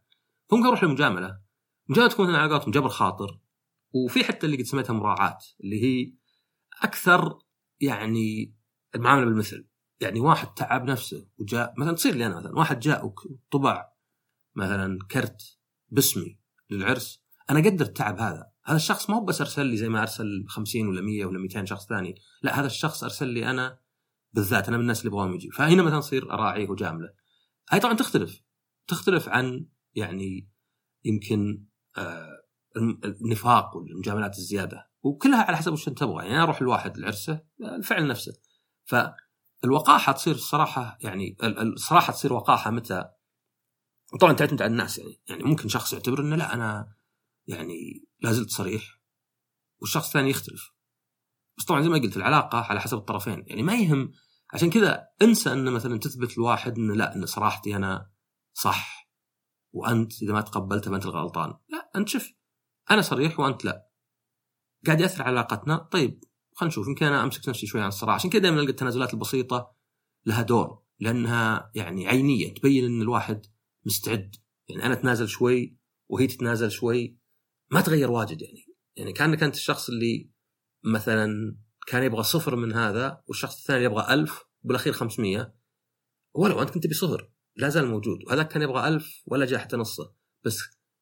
فممكن 0.50 0.68
أروح 0.68 0.84
لمجاملة. 0.84 1.40
مجاملة 1.88 2.12
تكون 2.12 2.36
على 2.36 2.52
قولتهم 2.52 2.72
جبر 2.72 2.90
خاطر. 2.90 3.40
وفي 3.92 4.24
حتى 4.24 4.46
اللي 4.46 4.58
قد 4.58 4.64
سميتها 4.64 4.94
مراعاة 4.94 5.38
اللي 5.64 5.84
هي 5.84 6.14
أكثر 6.82 7.40
يعني 7.82 8.56
المعاملة 8.96 9.26
بالمثل. 9.26 9.68
يعني 10.02 10.20
واحد 10.20 10.54
تعب 10.54 10.90
نفسه 10.90 11.28
وجاء 11.38 11.74
مثلا 11.78 11.96
تصير 11.96 12.16
لي 12.16 12.26
أنا 12.26 12.40
مثلا 12.40 12.56
واحد 12.58 12.80
جاء 12.80 13.06
وطبع 13.06 13.92
مثلا 14.56 15.00
كرت 15.12 15.58
باسمي 15.90 16.40
للعرس 16.70 17.24
أنا 17.50 17.60
أقدر 17.60 17.86
التعب 17.86 18.20
هذا. 18.20 18.52
هذا 18.66 18.76
الشخص 18.76 19.10
ما 19.10 19.16
هو 19.16 19.26
بس 19.26 19.42
أرسل 19.42 19.66
لي 19.66 19.78
زي 19.78 19.90
ما 19.90 20.02
أرسل 20.02 20.46
50 20.48 20.88
ولا 20.88 21.02
100 21.02 21.26
ولا 21.26 21.40
200 21.40 21.66
شخص 21.66 21.88
ثاني. 21.88 22.16
لا 22.42 22.60
هذا 22.60 22.68
الشخص 22.68 23.04
أرسل 23.04 23.28
لي 23.28 23.50
أنا 23.50 23.80
بالذات 24.34 24.68
أنا 24.68 24.78
من 24.78 24.84
الناس 24.84 25.00
اللي 25.00 25.08
يبغون 25.08 25.34
يجي. 25.34 25.50
فهنا 25.50 25.84
مثلا 25.84 25.98
اصير 25.98 26.34
اراعيه 26.34 26.70
وجاملة. 26.70 27.10
هاي 27.70 27.80
طبعا 27.80 27.94
تختلف. 27.94 28.42
تختلف 28.88 29.30
عن 29.30 29.66
يعني 29.96 30.50
يمكن 31.06 31.66
آه 31.98 32.44
النفاق 33.06 33.78
والمجاملات 33.78 34.38
الزيادة. 34.38 34.89
وكلها 35.04 35.44
على 35.44 35.58
حسب 35.58 35.74
وش 35.74 35.88
انت 35.88 36.00
تبغى. 36.00 36.26
يعني 36.26 36.44
أروح 36.44 36.62
لواحد 36.62 36.98
لعرسه 36.98 37.42
الفعل 37.62 38.08
نفسه. 38.08 38.34
فالوقاحة 38.86 40.12
تصير 40.12 40.36
الصراحه 40.36 40.98
يعني 41.02 41.38
الصراحه 41.44 42.14
تصير 42.14 42.34
وقاحة 42.34 42.72
متى؟ 42.72 43.06
طبعا 44.22 44.34
تعتمد 44.34 44.62
على 44.62 44.72
الناس 44.72 44.98
يعني. 44.98 45.22
يعني 45.30 45.44
ممكن 45.44 45.68
شخص 45.68 45.94
يعتبر 45.94 46.20
إنه 46.20 46.36
لا 46.36 46.54
أنا 46.54 46.96
يعني 47.48 48.08
لا 48.20 48.32
زلت 48.32 48.50
صريح. 48.50 49.00
والشخص 49.82 50.06
الثاني 50.06 50.30
يختلف. 50.30 50.74
بس 51.58 51.66
طبعا 51.66 51.82
زي 51.82 51.90
ما 51.90 51.98
قلت 51.98 52.18
العلاقة 52.18 52.58
على 52.58 52.82
حسب 52.82 52.98
الطرفين. 52.98 53.44
يعني 53.48 53.64
ما 53.64 53.76
يهم 53.76 54.12
عشان 54.54 54.70
كذا 54.70 55.08
انسى 55.22 55.54
إن 55.54 55.72
مثلا 55.72 56.00
تثبت 56.00 56.38
لواحد 56.38 56.78
إنه 56.78 56.96
لا 56.96 57.16
إن 57.16 57.26
صراحتي 57.26 57.76
أنا 57.76 58.12
صح. 58.54 59.10
وأنت 59.72 60.24
إذا 60.24 60.34
ما 60.34 60.42
تقبلتها 60.42 60.92
فأنت 60.92 61.06
الغلطان. 61.06 61.54
لا 61.70 61.92
أنت 61.96 62.10
شوف 62.10 62.32
أنا 62.92 63.02
صريح 63.02 63.40
وأنت 63.40 63.66
لا. 63.66 63.89
قاعد 64.86 65.02
يأثر 65.02 65.24
على 65.24 65.40
علاقتنا. 65.40 65.78
طيب 65.78 66.24
خلينا 66.56 66.72
نشوف. 66.72 66.88
يمكن 66.88 67.06
أنا 67.06 67.24
أمسك 67.24 67.50
نفسي 67.50 67.68
شوي 67.68 67.82
عن 67.82 67.88
الصراحه 67.88 68.16
عشان 68.16 68.30
كذا 68.30 68.42
دائما 68.42 68.60
ألقى 68.60 68.72
التنازلات 68.72 69.14
البسيطة 69.14 69.76
لها 70.26 70.42
دور 70.42 70.84
لأنها 71.00 71.72
يعني 71.76 72.08
عينية. 72.08 72.54
تبين 72.54 72.86
إن 72.86 73.02
الواحد 73.02 73.46
مستعد. 73.86 74.36
يعني 74.70 74.86
أنا 74.86 74.94
أتنازل 74.94 75.28
شوي 75.28 75.78
وهي 76.10 76.28
تتنازل 76.28 76.72
شوي. 76.72 77.18
ما 77.72 77.82
تغير 77.82 78.12
واجد 78.12 78.42
يعني. 78.42 78.66
يعني 78.96 79.14
كأنك 79.14 79.44
أنت 79.44 79.56
الشخص 79.56 79.90
اللي 79.90 80.32
مثلا 80.84 81.58
كان 81.88 82.04
يبغى 82.04 82.24
صفر 82.24 82.56
من 82.56 82.74
هذا 82.74 83.24
والشخص 83.28 83.58
الثاني 83.60 83.84
يبغى 83.84 84.14
ألف 84.14 84.44
وبالأخير 84.64 84.94
500 84.94 85.54
ولو 86.36 86.62
أنت 86.62 86.70
كنت 86.70 86.84
تبي 86.84 86.94
صفر 86.94 87.32
لا 87.56 87.70
زال 87.70 87.88
موجود. 87.88 88.20
وهذاك 88.28 88.48
كان 88.48 88.62
يبغى 88.62 88.88
ألف 88.88 89.24
ولا 89.26 89.46
جاء 89.46 89.60
حتى 89.60 89.78
نصه. 89.78 90.14
بس 90.46 90.60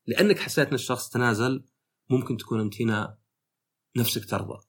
لأنك 0.07 0.39
حسيت 0.39 0.67
إن 0.67 0.73
الشخص 0.73 1.09
تنازل 1.09 1.65
ممكن 2.09 2.37
تكون 2.37 2.59
أنت 2.59 2.81
هنا 2.81 3.17
نفسك 3.97 4.29
ترضى. 4.29 4.59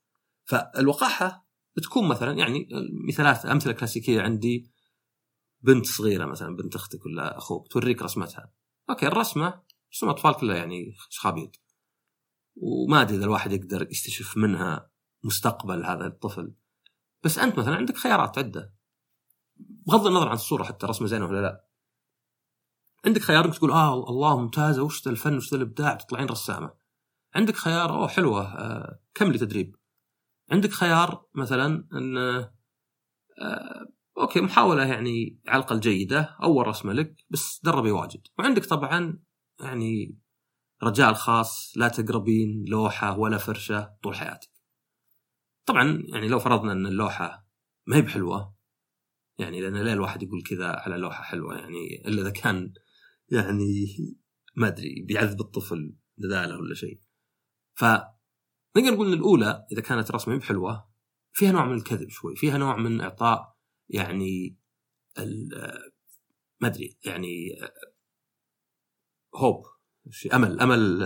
فالوقاحة 0.45 1.47
بتكون 1.77 2.07
مثلا 2.07 2.31
يعني 2.31 2.67
مثالات 3.07 3.45
أمثلة 3.45 3.73
كلاسيكية 3.73 4.21
عندي. 4.21 4.71
بنت 5.61 5.85
صغيرة 5.85 6.25
مثلا 6.25 6.55
بنت 6.55 6.75
أختك 6.75 7.05
ولا 7.05 7.37
أخوك 7.37 7.67
توريك 7.67 8.01
رسمتها. 8.01 8.51
أوكي 8.89 9.07
الرسمة 9.07 9.61
رسوم 9.93 10.09
أطفال 10.09 10.33
كلها 10.33 10.57
يعني 10.57 10.95
خابيط 11.09 11.51
وما 12.55 13.01
أدري 13.01 13.17
إذا 13.17 13.25
الواحد 13.25 13.51
يقدر 13.51 13.87
يستشف 13.91 14.37
منها 14.37 14.91
مستقبل 15.23 15.85
هذا 15.85 16.07
الطفل. 16.07 16.53
بس 17.23 17.39
أنت 17.39 17.59
مثلا 17.59 17.75
عندك 17.75 17.97
خيارات 17.97 18.37
عدة. 18.37 18.73
بغض 19.87 20.07
النظر 20.07 20.27
عن 20.27 20.35
الصورة 20.35 20.63
حتى 20.63 20.85
رسمه 20.85 21.07
زينة 21.07 21.25
ولا 21.25 21.41
لا. 21.41 21.65
عندك 23.05 23.21
خيار 23.21 23.45
أنك 23.45 23.55
تقول 23.55 23.71
آه 23.71 24.09
الله 24.09 24.39
ممتازة 24.39 24.83
وش 24.83 25.05
ذا 25.05 25.11
الفن 25.11 25.37
وش 25.37 25.51
ذا 25.51 25.57
الإبداع؟ 25.57 25.93
تطلعين 25.93 26.27
رسامة. 26.27 26.78
عندك 27.35 27.55
خيار 27.55 27.89
أوه 27.89 28.07
حلوة 28.07 28.41
آه 28.59 28.99
كملي 29.13 29.37
تدريب. 29.37 29.75
عندك 30.51 30.71
خيار 30.71 31.25
مثلا 31.35 31.87
إن 31.93 32.17
آه 32.17 32.49
okay 34.17 34.41
محاولة 34.41 34.85
يعني 34.85 35.39
على 35.47 35.63
الاقل 35.63 35.79
جيده 35.79 36.37
أول 36.43 36.67
رسمة 36.67 36.93
لك 36.93 37.15
بس 37.29 37.61
دربي 37.63 37.91
واجد. 37.91 38.21
وعندك 38.39 38.65
طبعا 38.65 39.19
يعني 39.59 40.19
رجال 40.83 41.15
خاص 41.15 41.73
لا 41.77 41.87
تقربين 41.87 42.65
لوحة 42.67 43.17
ولا 43.19 43.37
فرشة 43.37 43.95
طول 44.03 44.15
حياتك. 44.15 44.49
طبعا 45.65 46.03
يعني 46.07 46.27
لو 46.27 46.39
فرضنا 46.39 46.71
إن 46.71 46.85
اللوحة 46.85 47.47
ما 47.87 47.95
هي 47.95 48.01
بحلوة 48.01 48.55
يعني 49.39 49.61
لأن 49.61 49.77
ليه 49.77 49.93
الواحد 49.93 50.23
يقول 50.23 50.43
كذا 50.43 50.67
على 50.67 50.97
لوحة 50.97 51.23
حلوة؟ 51.23 51.55
يعني 51.55 52.07
إلا 52.07 52.21
إذا 52.21 52.29
كان 52.29 52.73
يعني 53.31 53.85
ما 54.55 54.67
أدري 54.67 55.05
بيعذب 55.07 55.41
الطفل 55.41 55.95
نذاله 56.19 56.57
ولا 56.57 56.75
شيء. 56.75 56.99
ف 57.79 57.85
نقدر 58.77 58.93
نقول 58.93 59.07
إن 59.07 59.13
الأولى 59.13 59.67
إذا 59.71 59.81
كانت 59.81 60.11
رسمه 60.11 60.37
بحلوة 60.37 60.89
فيها 61.33 61.51
نوع 61.51 61.65
من 61.65 61.77
الكذب 61.77 62.09
شوي 62.09 62.35
فيها 62.35 62.57
نوع 62.57 62.75
من 62.75 63.01
إعطاء 63.01 63.55
يعني 63.89 64.57
ما 66.61 66.67
أدري 66.67 66.97
يعني 67.05 67.59
هوب 69.35 69.65
أمل 70.33 70.59
أمل 70.59 71.01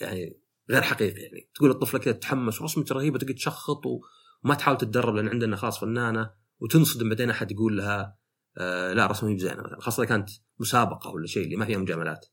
يعني 0.00 0.40
غير 0.70 0.82
حقيقي 0.82 1.20
يعني. 1.20 1.50
تقول 1.54 1.70
الطفلة 1.70 2.00
كذا 2.00 2.12
تتحمس 2.12 2.60
ورسمة 2.60 2.84
رهيبة 2.92 3.18
تقعد 3.18 3.34
تشخط 3.34 3.82
وما 3.86 4.54
تحاول 4.54 4.78
تتدرب 4.78 5.14
لأن 5.14 5.28
عندنا 5.28 5.56
خلاص 5.56 5.80
فنانة 5.80 6.34
وتنصدم 6.60 7.08
بعدين 7.08 7.30
أحد 7.30 7.50
يقول 7.50 7.76
لها 7.76 8.18
آه 8.58 8.92
لا 8.92 9.06
رسمة 9.06 9.34
بزينة 9.34 9.62
مثلا. 9.62 9.80
خاصة 9.80 10.02
إذا 10.02 10.08
كانت 10.08 10.30
مسابقة 10.60 11.10
ولا 11.10 11.26
شيء 11.26 11.44
اللي 11.44 11.56
ما 11.56 11.66
فيها 11.66 11.78
مجاملات 11.78 12.26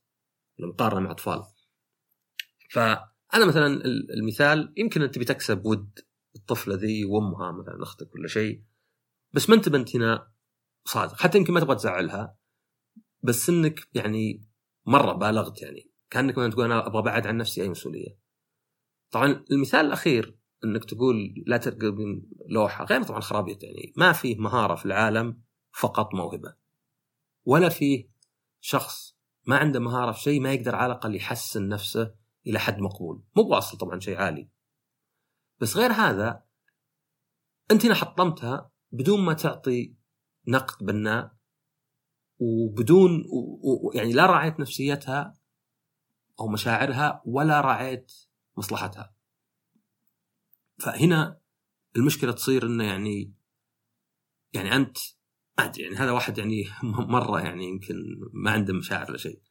مقارنة 0.58 1.00
مع 1.00 1.10
أطفال. 1.10 1.42
فانا 3.32 3.46
مثلا 3.46 3.66
المثال 4.14 4.74
يمكن 4.76 5.02
أنت 5.02 5.14
تبي 5.14 5.24
تكسب 5.24 5.66
ود 5.66 5.98
الطفلة 6.36 6.74
ذي 6.74 7.04
وأمها 7.04 7.52
مثلا 7.52 7.82
أختك 7.82 8.14
ولا 8.14 8.28
شيء 8.28 8.62
بس 9.32 9.50
ما 9.50 9.56
أنت 9.56 9.96
هنا 9.96 10.32
صادق 10.84 11.20
حتى 11.20 11.38
يمكن 11.38 11.52
ما 11.52 11.60
تبغى 11.60 11.76
تزعلها 11.76 12.36
بس 13.22 13.48
إنك 13.50 13.88
يعني 13.94 14.46
مرة 14.86 15.12
بالغت 15.12 15.62
يعني 15.62 15.90
كأنك 16.10 16.38
مثلا 16.38 16.50
تقول 16.50 16.64
أنا 16.64 16.86
أبغى 16.86 16.98
أبعد 16.98 17.26
عن 17.26 17.36
نفسي 17.36 17.62
أي 17.62 17.68
مسؤولية. 17.68 18.18
طبعا 19.10 19.44
المثال 19.50 19.86
الأخير 19.86 20.38
إنك 20.64 20.84
تقول 20.84 21.34
لا 21.46 21.56
ترقب 21.56 22.22
لوحة 22.48 22.84
غير 22.84 23.02
طبعا 23.02 23.20
خرابيط 23.20 23.62
يعني 23.62 23.92
ما 23.96 24.12
فيه 24.12 24.36
مهارة 24.36 24.74
في 24.74 24.86
العالم 24.86 25.42
فقط 25.72 26.14
موهبة. 26.14 26.54
ولا 27.44 27.68
فيه 27.68 28.10
شخص 28.60 29.16
ما 29.46 29.56
عنده 29.56 29.80
مهارة 29.80 30.12
في 30.12 30.20
شيء 30.20 30.40
ما 30.40 30.52
يقدر 30.52 30.74
على 30.74 30.92
الأقل 30.92 31.16
يحسن 31.16 31.68
نفسه 31.68 32.14
إلى 32.46 32.58
حد 32.58 32.78
مقبول، 32.78 33.22
مو 33.36 33.42
بواصل 33.42 33.78
طبعا 33.78 34.00
شيء 34.00 34.16
عالي. 34.16 34.48
بس 35.60 35.76
غير 35.76 35.92
هذا 35.92 36.44
أنت 37.70 37.86
هنا 37.86 37.94
حطمتها 37.94 38.70
بدون 38.92 39.20
ما 39.20 39.32
تعطي 39.32 39.94
نقد 40.48 40.86
بناء 40.86 41.32
وبدون 42.38 43.24
يعني 43.94 44.12
لا 44.12 44.26
راعيت 44.26 44.60
نفسيتها 44.60 45.38
أو 46.40 46.48
مشاعرها 46.48 47.22
ولا 47.24 47.60
راعيت 47.60 48.12
مصلحتها. 48.56 49.14
فهنا 50.78 51.40
المشكلة 51.96 52.32
تصير 52.32 52.66
إنه 52.66 52.84
يعني 52.84 53.34
يعني 54.52 54.76
أنت 54.76 54.98
يعني 55.58 55.96
هذا 55.96 56.10
واحد 56.10 56.38
يعني 56.38 56.64
مرة 57.16 57.40
يعني 57.40 57.64
يمكن 57.64 57.94
ما 58.32 58.50
عنده 58.50 58.74
مشاعر 58.74 59.08
ولا 59.08 59.18
شيء. 59.18 59.42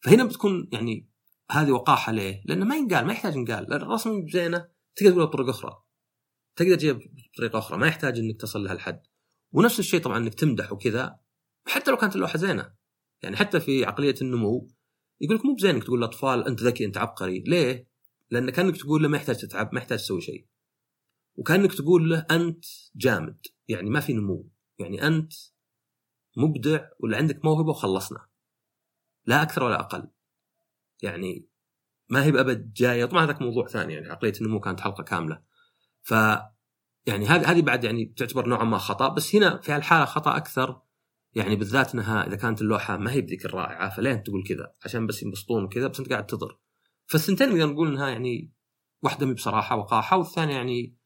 فهنا 0.00 0.24
بتكون 0.24 0.68
يعني 0.72 1.11
هذه 1.50 1.70
وقاحة 1.70 2.12
ليه؟ 2.12 2.42
لأنه 2.44 2.64
ما 2.64 2.76
ينقال 2.76 3.06
ما 3.06 3.12
يحتاج 3.12 3.34
ينقال، 3.34 3.72
الرسم 3.72 4.28
زينه 4.28 4.68
تقدر 4.96 5.10
تقولها 5.10 5.26
بطرق 5.26 5.48
أخرى. 5.48 5.82
تقدر 6.56 6.74
تجيب 6.74 7.00
بطريقة 7.34 7.58
أخرى. 7.58 7.78
ما 7.78 7.86
يحتاج 7.86 8.18
إنك 8.18 8.40
تصل 8.40 8.64
لهالحد. 8.64 9.02
ونفس 9.52 9.78
الشيء 9.78 10.00
طبعا 10.00 10.18
إنك 10.18 10.34
تمدح 10.34 10.72
وكذا 10.72 11.18
حتى 11.66 11.90
لو 11.90 11.96
كانت 11.96 12.14
اللوحة 12.14 12.38
زينة. 12.38 12.74
يعني 13.22 13.36
حتى 13.36 13.60
في 13.60 13.84
عقلية 13.84 14.14
النمو 14.22 14.70
يقول 15.20 15.36
لك 15.36 15.44
مو 15.44 15.54
بزين 15.54 15.74
إنك 15.74 15.84
تقول 15.84 15.98
للأطفال 15.98 16.46
أنت 16.46 16.62
ذكي 16.62 16.84
أنت 16.84 16.98
عبقري. 16.98 17.44
ليه؟ 17.46 17.88
لأن 18.30 18.50
كأنك 18.50 18.76
تقول 18.76 19.02
له 19.02 19.08
ما 19.08 19.16
يحتاج 19.16 19.36
تتعب 19.36 19.74
ما 19.74 19.80
يحتاج 19.80 19.98
تسوي 19.98 20.20
شيء. 20.20 20.46
وكأنك 21.36 21.74
تقول 21.74 22.10
له 22.10 22.26
أنت 22.30 22.64
جامد. 22.96 23.46
يعني 23.68 23.90
ما 23.90 24.00
في 24.00 24.12
نمو. 24.12 24.48
يعني 24.78 25.06
أنت 25.06 25.32
مبدع 26.36 26.88
ولا 27.00 27.16
عندك 27.16 27.44
موهبة 27.44 27.70
وخلصنا. 27.70 28.26
لا 29.26 29.42
أكثر 29.42 29.62
ولا 29.62 29.80
أقل. 29.80 30.08
يعني 31.02 31.48
ما 32.08 32.24
هي 32.24 32.32
بأبد 32.32 32.72
جاية. 32.72 33.04
طبعا 33.04 33.24
هذاك 33.24 33.42
موضوع 33.42 33.66
ثاني 33.66 33.94
يعني 33.94 34.10
عقلية 34.10 34.32
النمو 34.40 34.60
كانت 34.60 34.80
حلقة 34.80 35.02
كاملة. 35.04 35.42
ف 36.02 36.10
يعني 37.06 37.26
هذه 37.26 37.50
هذه 37.50 37.62
بعد 37.62 37.84
يعني 37.84 38.14
تعتبر 38.16 38.46
نوعا 38.48 38.64
ما 38.64 38.78
خطأ. 38.78 39.08
بس 39.08 39.36
هنا 39.36 39.60
في 39.60 39.72
هالحالة 39.72 40.04
خطأ 40.04 40.36
أكثر. 40.36 40.82
يعني 41.34 41.56
بالذات 41.56 41.94
إنها 41.94 42.26
إذا 42.26 42.36
كانت 42.36 42.62
اللوحة 42.62 42.96
ما 42.96 43.12
هي 43.12 43.20
بذيك 43.20 43.44
الرائعة 43.44 43.88
فلين 43.88 44.22
تقول 44.22 44.44
كذا؟ 44.48 44.74
عشان 44.84 45.06
بس 45.06 45.22
ينبسطون 45.22 45.64
وكذا 45.64 45.86
بس 45.86 46.00
أنت 46.00 46.10
قاعد 46.10 46.26
تضر 46.26 46.58
فالثنتين 47.06 47.48
نقدر 47.48 47.66
نقول 47.66 47.88
إنها 47.88 48.08
يعني 48.08 48.52
واحدة 49.02 49.26
مي 49.26 49.34
بصراحة 49.34 49.76
وقاحة 49.76 50.16
والثانية 50.16 50.54
يعني 50.54 50.96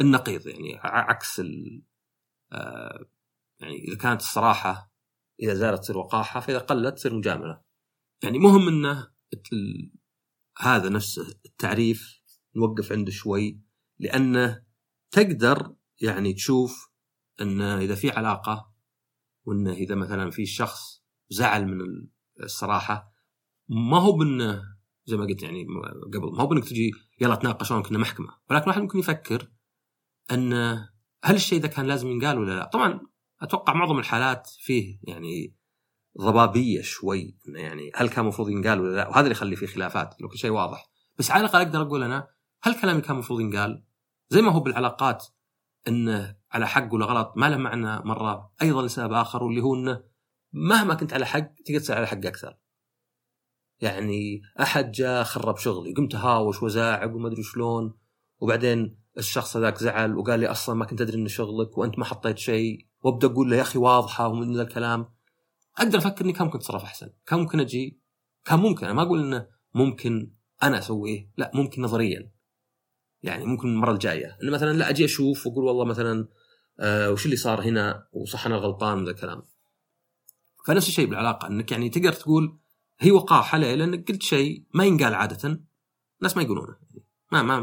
النقيض. 0.00 0.46
يعني 0.46 0.78
عكس 0.82 1.40
ال 1.40 1.82
آه 2.52 3.06
يعني 3.60 3.74
إذا 3.88 3.96
كانت 3.96 4.20
الصراحة 4.20 4.92
إذا 5.42 5.54
زالت 5.54 5.80
تصير 5.80 5.98
وقاحة 5.98 6.40
فإذا 6.40 6.58
قلت 6.58 6.94
تصير 6.94 7.14
مجاملة. 7.14 7.63
يعني 8.24 8.38
مهم 8.38 8.68
إنه 8.68 9.08
هذا 10.58 10.88
نفسه 10.88 11.40
التعريف 11.46 12.20
نوقف 12.56 12.92
عنده 12.92 13.10
شوي 13.10 13.60
لأنه 13.98 14.64
تقدر 15.10 15.74
يعني 16.00 16.32
تشوف 16.32 16.90
ان 17.40 17.60
إذا 17.60 17.94
في 17.94 18.10
علاقة 18.10 18.74
وإنه 19.44 19.72
إذا 19.72 19.94
مثلا 19.94 20.30
في 20.30 20.46
شخص 20.46 21.04
زعل 21.30 21.66
من 21.66 22.08
الصراحة 22.42 23.12
ما 23.68 23.98
هو 23.98 24.12
بإنه 24.12 24.62
زي 25.06 25.16
ما 25.16 25.24
قلت 25.24 25.42
يعني 25.42 25.66
قبل 26.14 26.32
ما 26.32 26.42
هو 26.42 26.46
بإنك 26.46 26.64
تجي 26.64 26.90
يلا 27.20 27.34
تناقشون 27.34 27.82
كنا 27.82 27.98
محكمة 27.98 28.28
ولكن 28.50 28.68
واحد 28.68 28.82
ممكن 28.82 28.98
يفكر 28.98 29.50
ان 30.32 30.52
هل 31.24 31.34
الشيء 31.34 31.60
ذا 31.60 31.68
كان 31.68 31.86
لازم 31.86 32.08
ينقال 32.08 32.38
ولا 32.38 32.52
لا؟ 32.52 32.64
طبعا 32.64 33.00
أتوقع 33.42 33.74
معظم 33.74 33.98
الحالات 33.98 34.50
فيه 34.58 34.98
يعني 35.02 35.56
ضبابية 36.20 36.82
شوي 36.82 37.38
انه 37.48 37.60
يعني 37.60 37.90
هل 37.94 38.08
كان 38.08 38.20
المفروض 38.20 38.48
ينقال 38.48 38.80
ولا 38.80 38.96
لا؟ 38.96 39.08
وهذا 39.08 39.20
اللي 39.20 39.32
يخلي 39.32 39.56
فيه 39.56 39.66
خلافات 39.66 40.20
لو 40.20 40.28
كل 40.28 40.38
شيء 40.38 40.50
واضح 40.50 40.90
بس 41.18 41.30
على 41.30 41.40
الأقل 41.40 41.60
أقدر 41.60 41.82
أقول 41.82 42.02
أنا 42.02 42.28
هل 42.62 42.80
كلامي 42.80 43.00
كان 43.00 43.12
المفروض 43.14 43.40
ينقال؟ 43.40 43.84
زي 44.28 44.42
ما 44.42 44.52
هو 44.52 44.60
بالعلاقات 44.60 45.26
إنه 45.88 46.36
على 46.50 46.66
حق 46.66 46.94
ولا 46.94 47.06
غلط 47.06 47.32
ما 47.36 47.50
له 47.50 47.56
معنى 47.56 48.04
مرة 48.04 48.52
أيضا 48.62 48.82
لسبب 48.82 49.12
آخر 49.12 49.42
واللي 49.42 49.60
هو 49.60 49.74
إنه 49.74 50.02
مهما 50.52 50.94
كنت 50.94 51.12
على 51.12 51.26
حق 51.26 51.54
تقدر 51.66 51.80
تصير 51.80 51.96
على 51.96 52.06
حق 52.06 52.26
أكثر. 52.26 52.58
يعني 53.80 54.42
أحد 54.60 54.92
جاء 54.92 55.24
خرب 55.24 55.56
شغلي 55.56 55.94
قمت 55.94 56.14
أهاوش 56.14 56.62
وزاعق 56.62 57.14
وما 57.14 57.28
أدري 57.28 57.42
شلون 57.42 57.94
وبعدين 58.38 58.98
الشخص 59.18 59.56
هذاك 59.56 59.78
زعل 59.78 60.16
وقال 60.16 60.40
لي 60.40 60.46
أصلا 60.46 60.74
ما 60.74 60.84
كنت 60.84 61.00
أدري 61.00 61.16
انه 61.16 61.28
شغلك 61.28 61.78
وأنت 61.78 61.98
ما 61.98 62.04
حطيت 62.04 62.38
شيء 62.38 62.86
وأبدأ 63.02 63.26
أقول 63.26 63.50
له 63.50 63.56
يا 63.56 63.62
أخي 63.62 63.78
واضحة 63.78 64.28
ومن 64.28 64.60
الكلام 64.60 65.13
أقدر 65.78 65.98
أفكر 65.98 66.24
إني 66.24 66.32
كان 66.32 66.44
ممكن 66.44 66.58
أتصرف 66.58 66.82
أحسن، 66.82 67.10
كان 67.26 67.38
ممكن 67.38 67.60
أجي 67.60 68.00
كان 68.44 68.58
ممكن. 68.58 68.84
أنا 68.84 68.94
ما 68.94 69.02
أقول 69.02 69.20
إنه 69.20 69.46
ممكن 69.74 70.32
أنا 70.62 70.78
اسويه، 70.78 71.30
لا 71.36 71.50
ممكن 71.54 71.82
نظريا. 71.82 72.30
يعني 73.22 73.44
ممكن 73.44 73.68
المرة 73.68 73.92
الجاية. 73.92 74.38
إنه 74.42 74.52
مثلا 74.52 74.72
لا 74.72 74.90
أجي 74.90 75.04
أشوف 75.04 75.46
وأقول 75.46 75.64
والله 75.64 75.84
مثلا 75.84 76.28
آه 76.80 77.10
وش 77.10 77.24
اللي 77.24 77.36
صار 77.36 77.62
هنا؟ 77.62 78.06
وصح 78.12 78.46
أنا 78.46 78.56
غلطان 78.56 79.04
ذا 79.04 79.10
الكلام. 79.10 79.42
فنفس 80.66 80.88
الشيء 80.88 81.06
بالعلاقة. 81.06 81.48
إنك 81.48 81.72
يعني 81.72 81.90
تقدر 81.90 82.12
تقول 82.12 82.58
هي 82.98 83.10
وقاحة 83.10 83.58
ليه؟ 83.58 83.74
لانك 83.74 84.08
قلت 84.08 84.22
شيء 84.22 84.64
ما 84.74 84.84
ينقال 84.84 85.14
عادة. 85.14 85.64
الناس 86.18 86.36
ما 86.36 86.42
يقولونه. 86.42 86.76
ما 87.32 87.42
ما 87.42 87.60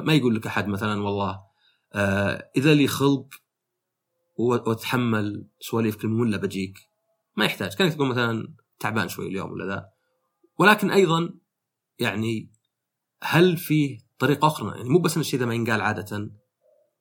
ما 0.00 0.14
يقول 0.14 0.34
لك 0.34 0.46
أحد 0.46 0.68
مثلا 0.68 1.02
والله 1.02 1.40
آه 1.92 2.50
إذا 2.56 2.74
لي 2.74 2.86
خلق 2.86 3.28
واتحمل 4.38 5.48
سواليفك 5.60 6.04
المملة 6.04 6.36
بجيك. 6.36 6.78
ما 7.36 7.44
يحتاج 7.44 7.74
كانك 7.74 7.94
تقول 7.94 8.08
مثلا 8.08 8.54
تعبان 8.80 9.08
شوي 9.08 9.26
اليوم 9.26 9.52
ولا 9.52 9.66
ذا 9.66 9.88
ولكن 10.58 10.90
أيضا 10.90 11.34
يعني 11.98 12.52
هل 13.22 13.56
فيه 13.56 13.98
طريقة 14.18 14.46
أخرى 14.46 14.76
يعني 14.76 14.88
مو 14.88 14.98
بس 14.98 15.14
إن 15.14 15.20
الشيء 15.20 15.40
ذا 15.40 15.46
ما 15.46 15.54
ينقال 15.54 15.80
عادة 15.80 16.30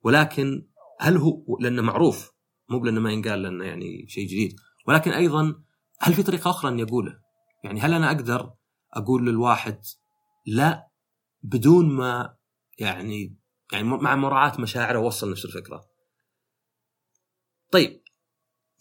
ولكن 0.04 0.67
هل 1.00 1.17
هو 1.17 1.58
لأنه 1.60 1.82
معروف 1.82 2.32
مو 2.69 2.86
لأنه 2.86 3.00
ما 3.02 3.12
ينقال 3.12 3.41
لأنه 3.41 3.65
يعني 3.65 4.06
شيء 4.08 4.28
جديد 4.28 4.56
ولكن 4.88 5.12
أيضا 5.12 5.63
هل 6.00 6.13
في 6.13 6.24
طريقة 6.24 6.50
أخرى 6.50 6.72
اني 6.72 6.84
اقوله؟ 6.84 7.19
يعني 7.63 7.82
هل 7.82 7.93
أنا 7.93 8.08
أقدر 8.08 8.54
أقول 8.93 9.26
للواحد 9.26 9.82
لا 10.46 10.88
بدون 11.43 11.96
ما 11.96 12.38
يعني 12.80 13.38
يعني 13.72 13.84
مع 13.84 14.15
مراعاة 14.15 14.62
مشاعره 14.62 14.98
اوصل 15.00 15.32
نفس 15.32 15.46
الفكرة. 15.46 15.86
طيب 17.72 18.04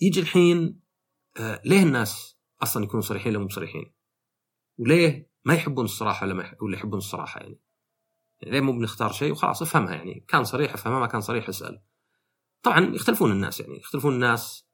يجي 0.00 0.20
الحين 0.20 0.81
ليه 1.40 1.82
الناس 1.82 2.38
أصلا 2.62 2.84
يكونوا 2.84 3.02
صريحين 3.02 3.32
ولا 3.36 3.42
مو 3.42 3.48
صريحين؟ 3.48 3.94
وليه 4.78 5.30
ما 5.44 5.54
يحبون 5.54 5.84
الصراحة 5.84 6.26
ولا 6.26 6.34
ما 6.34 6.56
ولا 6.60 6.76
يحبون 6.76 6.98
الصراحة 6.98 7.40
يعني؟ 7.40 7.60
يعني 8.40 8.52
ليه 8.52 8.60
مو 8.60 8.72
بنختار 8.72 9.12
شيء 9.12 9.32
وخلاص 9.32 9.62
افهمها 9.62 9.94
يعني. 9.94 10.24
كان 10.28 10.44
صريح 10.44 10.74
افهمها 10.74 11.00
ما 11.00 11.06
كان 11.06 11.20
صريح 11.20 11.48
اسأل. 11.48 11.82
طبعا 12.62 12.94
يختلفون 12.94 13.32
الناس 13.32 13.60
يعني. 13.60 13.78
يختلفون 13.78 14.14
الناس 14.14 14.66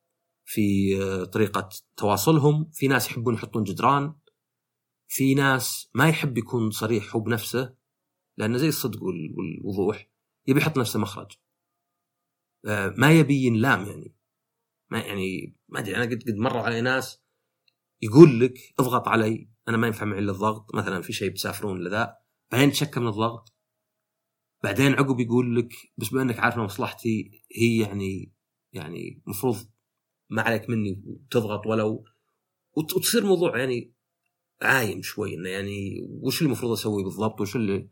في 0.45 0.97
آه، 1.03 1.25
طريقة 1.25 1.69
تواصلهم. 1.97 2.71
في 2.73 2.89
ناس 2.89 3.11
يحبون 3.11 3.35
يحطون 3.35 3.65
جدران. 3.65 4.15
في 5.09 5.35
ناس 5.35 5.91
ما 5.95 6.09
يحب 6.09 6.39
يكون 6.39 6.71
صريح 6.71 7.17
هو 7.17 7.21
بنفسه 7.21 7.75
لأنه 8.37 8.57
زي 8.57 8.69
الصدق 8.69 9.03
والوضوح. 9.03 10.11
يبي 10.47 10.61
يحط 10.61 10.79
نفسه 10.79 11.01
مخرج. 11.01 11.33
آه، 12.67 12.95
ما 12.97 13.13
يبي 13.13 13.45
ينلام 13.45 13.87
يعني. 13.87 14.18
ما 14.91 15.01
يعني 15.01 15.57
ما 15.69 15.81
أدري 15.81 15.97
أنا 15.97 16.05
قد 16.05 16.23
قد 16.23 16.35
مروا 16.35 16.63
علي 16.63 16.81
ناس 16.81 17.23
يقول 18.03 18.41
لك 18.41 18.55
اضغط 18.81 19.09
علي 19.09 19.51
أنا 19.69 19.77
ما 19.77 19.87
ينفع 19.87 20.05
معي 20.05 20.19
إلا 20.19 20.33
الضغط 20.33 20.75
مثلا 20.75 21.03
في 21.03 21.13
شيء 21.13 21.31
بتسافرون 21.31 21.85
لذا 21.85 22.17
بعدين 22.53 22.73
تشكى 22.73 23.01
من 23.01 23.09
الضغط 23.09 23.55
بعدين 24.63 24.95
عقب 24.95 25.21
يقول 25.21 25.57
لك 25.57 25.69
بس 25.97 26.09
بما 26.09 26.23
إنك 26.23 26.39
عارف 26.39 26.59
مصلحتي 26.59 27.31
هي 27.57 27.79
يعني 27.79 28.33
يعني 28.73 29.23
المفروض 29.27 29.57
ما 30.31 30.43
عليك 30.43 30.71
مني 30.71 31.03
وتضغط 31.07 31.67
ولو 31.67 32.05
وتصير 32.77 33.25
موضوع 33.25 33.59
يعني 33.59 33.95
عايم 34.63 35.03
شوي 35.03 35.35
إنه 35.35 35.49
يعني 35.49 36.01
وش 36.23 36.39
اللي 36.39 36.47
المفروض 36.47 36.73
أسوي 36.73 37.05
بالضبط 37.05 37.41
وش 37.41 37.57
اللي 37.57 37.91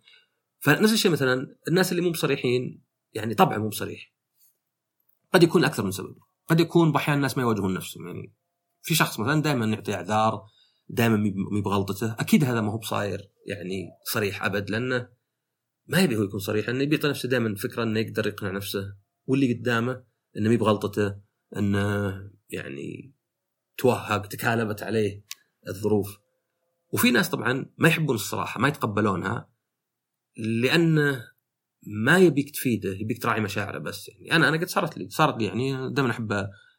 فنفس 0.58 0.92
الشيء 0.92 1.10
مثلا 1.10 1.56
الناس 1.68 1.92
اللي 1.92 2.02
مو 2.02 2.10
بصريحين 2.10 2.82
يعني 3.12 3.34
طبعا 3.34 3.58
مو 3.58 3.68
بصريح 3.68 4.12
قد 5.32 5.42
يكون 5.42 5.64
أكثر 5.64 5.84
من 5.84 5.90
سبب. 5.90 6.16
قد 6.48 6.60
يكون 6.60 6.92
باحيان 6.92 7.16
الناس 7.16 7.36
ما 7.36 7.42
يواجهون 7.42 7.74
نفسهم 7.74 8.06
يعني 8.06 8.34
في 8.82 8.94
شخص 8.94 9.20
مثلا 9.20 9.42
دائما 9.42 9.66
يعطي 9.66 9.94
إعذار 9.94 10.46
دائما 10.88 11.16
مي 11.52 11.60
بغلطته 11.60 12.12
أكيد 12.12 12.44
هذا 12.44 12.60
ما 12.60 12.72
هو 12.72 12.78
بصاير 12.78 13.30
يعني 13.46 13.88
صريح 14.12 14.44
أبد 14.44 14.70
لأنه 14.70 15.08
ما 15.86 16.00
يبي 16.00 16.16
هو 16.16 16.22
يكون 16.22 16.40
صريح 16.40 16.68
انه 16.68 16.82
يبي 16.82 17.00
نفسه 17.04 17.28
دائما 17.28 17.54
فكرة 17.54 17.82
إنه 17.82 18.00
يقدر 18.00 18.26
يقنع 18.26 18.50
نفسه 18.50 18.96
واللي 19.26 19.54
قدامه 19.54 20.04
إنه 20.36 20.48
مي 20.48 20.56
بغلطته 20.56 21.16
إنه 21.56 22.14
يعني 22.48 23.14
توهق 23.78 24.26
تكالبت 24.26 24.82
عليه 24.82 25.24
الظروف. 25.68 26.18
وفي 26.92 27.10
ناس 27.10 27.28
طبعا 27.28 27.66
ما 27.78 27.88
يحبون 27.88 28.14
الصراحة 28.14 28.60
ما 28.60 28.68
يتقبلونها 28.68 29.50
لأنه 30.36 31.24
ما 31.86 32.18
يبيك 32.18 32.50
تفيده 32.50 32.94
يبيك 32.94 33.22
تراعي 33.22 33.40
مشاعره 33.40 33.78
بس 33.78 34.08
يعني. 34.08 34.32
أنا 34.32 34.48
أنا 34.48 34.56
قد 34.56 34.68
صارت 34.68 34.98
لي 34.98 35.08
صارت 35.10 35.38
لي 35.38 35.44
يعني. 35.44 35.90
دائما 35.90 36.10
أحب 36.10 36.32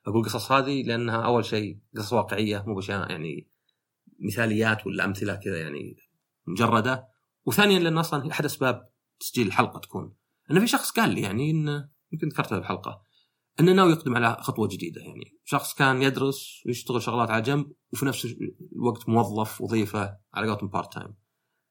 أقول 0.08 0.26
قصص 0.26 0.52
هذه 0.52 0.84
لأنها 0.84 1.26
أول 1.26 1.46
شيء 1.46 1.80
قصص 1.98 2.14
واقعية 2.14 2.64
مو 2.68 2.76
باشياء 2.76 3.12
يعني 3.12 3.48
مثاليات 4.20 4.88
ولا 4.88 5.06
أمثلة 5.06 5.36
كذا 5.36 5.60
يعني 5.60 5.98
مجردة. 6.48 7.08
وثانيا 7.46 7.80
لأن 7.80 7.98
أصلا 7.98 8.32
أحد 8.32 8.46
أسباب 8.46 8.90
تسجيل 9.20 9.48
الحلقة 9.48 9.80
تكون. 9.80 10.14
انه 10.52 10.60
في 10.60 10.68
شخص 10.68 10.92
قال 10.92 11.10
لي 11.10 11.22
يعني 11.22 11.52
انه 11.52 11.90
يمكن 12.12 12.28
ذكرتها 12.28 12.60
بحلقه 12.60 13.02
انه 13.60 13.74
ناوي 13.74 13.92
يقدم 13.92 14.16
على 14.16 14.38
خطوة 14.40 14.68
جديدة 14.68 15.02
يعني. 15.02 15.38
شخص 15.46 15.74
كان 15.74 16.02
يدرس 16.02 16.64
ويشتغل 16.66 17.02
شغلات 17.02 17.30
على 17.30 17.42
جنب 17.42 17.72
وفي 17.94 18.06
نفس 18.06 18.36
الوقت 18.76 19.10
موظف 19.10 19.62
وظيفة 19.62 20.18
على 20.34 20.48
قولتهم 20.48 20.70
part 20.70 20.94
time 20.94 21.16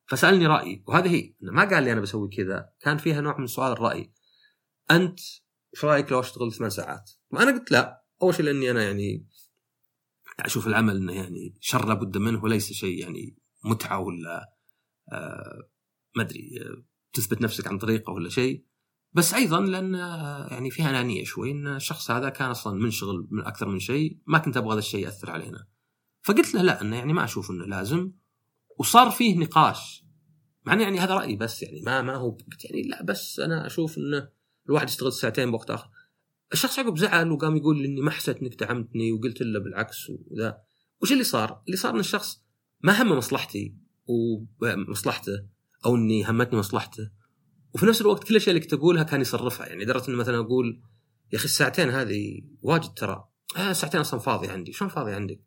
فسألني 0.07 0.47
رأيي 0.47 0.85
وهذه 0.87 1.09
هي 1.09 1.35
ما 1.41 1.65
قال 1.65 1.85
لي 1.85 1.93
أنا 1.93 2.01
بسوي 2.01 2.29
كذا 2.29 2.71
كان 2.81 2.97
فيها 2.97 3.21
نوع 3.21 3.39
من 3.39 3.47
سؤال 3.47 3.73
الرأي. 3.73 4.13
أنت 4.91 5.21
إيش 5.75 5.85
رأيك 5.85 6.13
لو 6.13 6.21
أشتغل 6.21 6.53
ثمان 6.53 6.71
ساعات؟ 6.71 7.11
وأنا 7.31 7.51
قلت 7.51 7.71
لا 7.71 8.05
أول 8.23 8.35
شيء 8.35 8.45
لأني 8.45 8.71
أنا 8.71 8.85
يعني 8.85 9.27
أشوف 10.41 10.67
العمل 10.67 10.97
إنه 10.97 11.13
يعني 11.13 11.57
شر 11.61 11.89
لابد 11.89 12.17
منه 12.17 12.45
وليس 12.45 12.73
شيء 12.73 12.99
يعني 13.01 13.37
متعة 13.65 13.99
ولا 13.99 14.53
آه 15.13 15.69
ما 16.17 16.23
أدري 16.23 16.51
تثبت 17.13 17.43
نفسك 17.43 17.67
عن 17.67 17.79
طريقه 17.79 18.13
ولا 18.13 18.29
شيء. 18.29 18.65
بس 19.13 19.35
أيضا 19.35 19.61
لأن 19.61 19.95
آه 19.95 20.47
يعني 20.51 20.71
فيها 20.71 20.91
أنانية 20.91 21.25
شوي 21.25 21.51
إن 21.51 21.67
الشخص 21.67 22.11
هذا 22.11 22.29
كان 22.29 22.51
أصلا 22.51 22.79
منشغل 22.79 23.29
من 23.31 23.45
أكثر 23.45 23.69
من 23.69 23.79
شيء 23.79 24.19
ما 24.27 24.39
كنت 24.39 24.57
أبغى 24.57 24.73
هذا 24.73 24.79
الشيء 24.79 25.05
يأثر 25.05 25.31
علينا. 25.31 25.67
فقلت 26.23 26.55
له 26.55 26.63
لا 26.63 26.81
إنه 26.81 26.97
يعني 26.97 27.13
ما 27.13 27.25
أشوف 27.25 27.51
إنه 27.51 27.65
لازم. 27.65 28.13
وصار 28.79 29.11
فيه 29.11 29.39
نقاش. 29.39 30.07
مع 30.65 30.81
يعني 30.81 30.99
هذا 30.99 31.15
رأيي 31.15 31.37
بس 31.37 31.63
يعني 31.63 31.81
ما 31.81 32.03
ما 32.03 32.15
هو 32.15 32.39
يعني 32.65 32.83
لا 32.83 33.03
بس 33.03 33.41
أنا 33.41 33.67
أشوف 33.67 33.99
انه 33.99 34.29
الواحد 34.69 34.89
يشتغل 34.89 35.13
ساعتين 35.13 35.51
بوقت 35.51 35.71
آخر. 35.71 35.89
الشخص 36.53 36.79
عقب 36.79 36.99
زعل 36.99 37.31
وقام 37.31 37.57
يقول 37.57 37.85
إني 37.85 38.01
ما 38.01 38.11
حسيت 38.11 38.43
إنك 38.43 38.55
دعمتني 38.55 39.13
وقلت 39.13 39.43
له 39.43 39.61
بالعكس 39.61 40.11
وذا. 40.11 40.59
وش 41.03 41.13
اللي 41.13 41.25
صار؟ 41.25 41.63
اللي 41.67 41.77
صار 41.77 41.95
إن 41.95 42.01
الشخص 42.01 42.43
ما 42.81 43.03
هم 43.03 43.13
مصلحتي 43.19 43.77
ومصلحته 44.07 45.47
أو 45.87 45.97
إني 45.97 46.25
همتني 46.25 46.59
مصلحته. 46.59 47.11
وفي 47.75 47.87
نفس 47.87 48.01
الوقت 48.01 48.25
كل 48.25 48.31
الاشياء 48.31 48.51
اللي 48.51 48.61
كنت 48.61 48.73
أقولها 48.73 49.03
كان 49.03 49.21
يصرفها. 49.21 49.67
يعني 49.67 49.85
لدرجة 49.85 50.09
انه 50.09 50.17
مثلا 50.17 50.39
أقول 50.39 50.83
يا 51.33 51.39
أخي 51.39 51.45
الساعتين 51.45 51.91
هذه 51.91 52.43
واجد 52.63 52.95
ترى. 52.95 53.29
آه 53.57 53.73
ساعتين 53.73 54.01
أصلا 54.01 54.21
فاضية 54.21 54.51
عندي. 54.51 54.73
شلون 54.73 54.91
فاضية 54.91 55.15
عندك؟ 55.15 55.41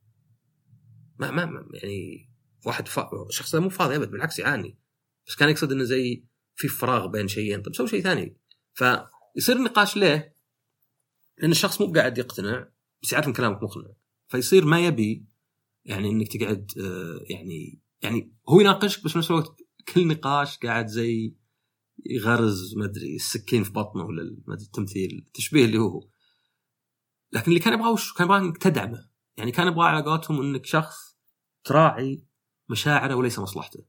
ما 1.19 1.31
ما 1.31 1.65
يعني 1.73 2.29
واحد 2.65 2.87
فا... 2.87 3.09
شخص 3.29 3.55
مو 3.55 3.69
فاضي 3.69 3.95
أبد 3.95 4.11
بالعكس 4.11 4.39
يعاني. 4.39 4.77
بس 5.27 5.35
كان 5.35 5.49
يقصد 5.49 5.71
إنه 5.71 5.83
زي 5.83 6.23
في 6.55 6.67
فراغ 6.67 7.07
بين 7.07 7.27
شيئين. 7.27 7.61
طيب 7.61 7.75
سوي 7.75 7.87
شيء 7.87 8.01
ثاني. 8.01 8.37
فيصير 8.73 9.55
النقاش 9.55 9.97
ليه؟ 9.97 10.35
لأن 11.37 11.51
الشخص 11.51 11.81
مو 11.81 11.93
قاعد 11.93 12.17
يقتنع 12.17 12.69
بس 13.03 13.13
يعرف 13.13 13.27
إن 13.27 13.33
كلامك 13.33 13.63
مقنع. 13.63 13.89
فيصير 14.27 14.65
ما 14.65 14.79
يبي 14.79 15.25
يعني 15.85 16.09
إنك 16.09 16.37
تقعد 16.37 16.71
آه، 16.79 17.19
يعني 17.29 17.79
يعني 18.01 18.33
هو 18.49 18.59
يناقشك 18.59 19.03
بس 19.03 19.11
في 19.11 19.17
نفس 19.17 19.31
الوقت 19.31 19.61
كل 19.93 20.07
نقاش 20.07 20.57
قاعد 20.57 20.87
زي 20.87 21.35
يغرز 22.05 22.75
ما 22.77 22.85
أدري 22.85 23.15
السكين 23.15 23.63
في 23.63 23.71
بطنه 23.71 24.03
ولا 24.03 24.37
ما 24.47 24.53
أدري 24.53 24.65
التمثيل 24.65 25.23
التشبيه 25.27 25.65
اللي 25.65 25.77
هو. 25.77 26.09
لكن 27.31 27.51
اللي 27.51 27.59
كان 27.59 27.73
يبغاه 27.73 27.91
وش؟ 27.91 28.13
كان 28.13 28.25
يبغاه 28.25 28.39
إنك 28.39 28.57
تدعمه. 28.57 29.09
يعني 29.37 29.51
كان 29.51 29.67
يبغاه 29.67 29.85
على 29.85 30.03
قولتهم 30.03 30.41
إنك 30.41 30.65
شخص 30.65 31.17
تراعي 31.63 32.23
مشاعره 32.69 33.15
وليس 33.15 33.39
مصلحته 33.39 33.85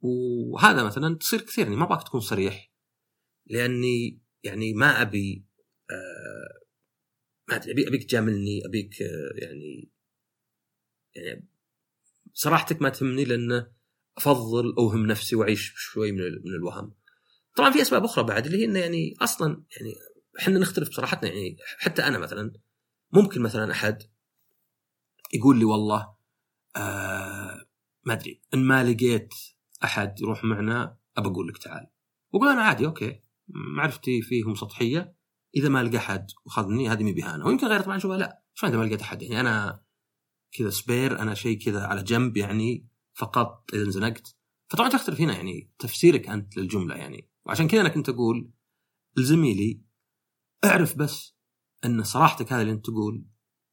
وهذا 0.00 0.84
مثلا 0.84 1.16
تصير 1.16 1.40
كثير 1.40 1.64
يعني 1.64 1.76
ما 1.76 1.84
أبغاك 1.84 2.02
تكون 2.02 2.20
صريح 2.20 2.72
لأني 3.46 4.20
يعني 4.44 4.74
ما 4.74 5.02
أبي 5.02 5.44
آه 5.90 6.60
ما 7.48 7.56
أدري 7.56 7.72
ابي 7.72 7.88
أبيك 7.88 8.04
تجاملني 8.04 8.66
أبيك 8.66 9.02
آه 9.02 9.32
يعني 9.42 9.90
يعني 11.14 11.48
صراحتك 12.32 12.82
ما 12.82 12.88
تهمني 12.88 13.24
لأنه 13.24 13.72
أفضل 14.16 14.74
أوهم 14.78 15.06
نفسي 15.06 15.36
وأعيش 15.36 15.72
شوي 15.76 16.12
من 16.12 16.18
من 16.18 16.54
الوهم. 16.58 16.94
طبعا 17.56 17.70
في 17.70 17.82
أسباب 17.82 18.04
أخرى 18.04 18.24
بعد 18.24 18.46
اللي 18.46 18.58
هي 18.58 18.64
إنه 18.64 18.78
يعني 18.78 19.14
أصلا 19.20 19.64
يعني 19.76 19.94
إحنا 20.40 20.58
نختلف 20.58 20.88
بصراحتنا 20.88 21.30
يعني 21.30 21.56
حتى 21.78 22.02
أنا 22.02 22.18
مثلا 22.18 22.52
ممكن 23.12 23.42
مثلا 23.42 23.72
أحد 23.72 24.02
يقول 25.32 25.58
لي 25.58 25.64
والله 25.64 26.14
آه 26.76 27.66
ما 28.04 28.12
أدري. 28.12 28.42
إن 28.54 28.64
ما 28.64 28.84
لقيت 28.84 29.34
أحد 29.84 30.20
يروح 30.20 30.44
معنا 30.44 30.98
أبى 31.16 31.28
أقول 31.28 31.48
لك 31.48 31.58
تعال. 31.58 31.86
واقول 32.32 32.48
أنا 32.48 32.62
عادي 32.62 32.86
okay. 32.86 33.20
معرفتي 33.48 34.22
فيهم 34.22 34.54
سطحية. 34.54 35.16
إذا 35.56 35.68
ما 35.68 35.82
لقى 35.82 35.96
أحد 35.96 36.26
وخذني 36.44 36.88
هذه 36.88 37.02
مي 37.02 37.12
بهانه 37.12 37.46
ويمكن 37.46 37.66
غير 37.66 37.80
طبعا 37.80 37.98
شوفها 37.98 38.18
لا. 38.18 38.42
شو 38.54 38.66
إذا 38.66 38.76
ما 38.76 38.84
لقيت 38.84 39.00
أحد؟ 39.00 39.22
يعني 39.22 39.40
أنا 39.40 39.82
كذا 40.52 40.70
spare 40.70 41.18
أنا 41.18 41.34
شيء 41.34 41.58
كذا 41.58 41.86
على 41.86 42.02
جنب 42.02 42.36
يعني 42.36 42.88
فقط 43.14 43.64
إذا 43.74 43.82
انزنقت. 43.82 44.36
فطبعا 44.68 44.88
تختلف 44.88 45.20
هنا 45.20 45.32
يعني 45.32 45.72
تفسيرك 45.78 46.28
أنت 46.28 46.56
للجملة 46.56 46.94
يعني. 46.94 47.30
وعشان 47.46 47.68
كذا 47.68 47.80
أنا 47.80 47.88
كنت 47.88 48.08
أقول 48.08 48.50
لزميلي 49.16 49.82
اعرف 50.64 50.96
بس 50.96 51.36
إن 51.84 52.02
صراحتك 52.02 52.52
هذا 52.52 52.62
اللي 52.62 52.72
أنت 52.72 52.86
تقول 52.86 53.26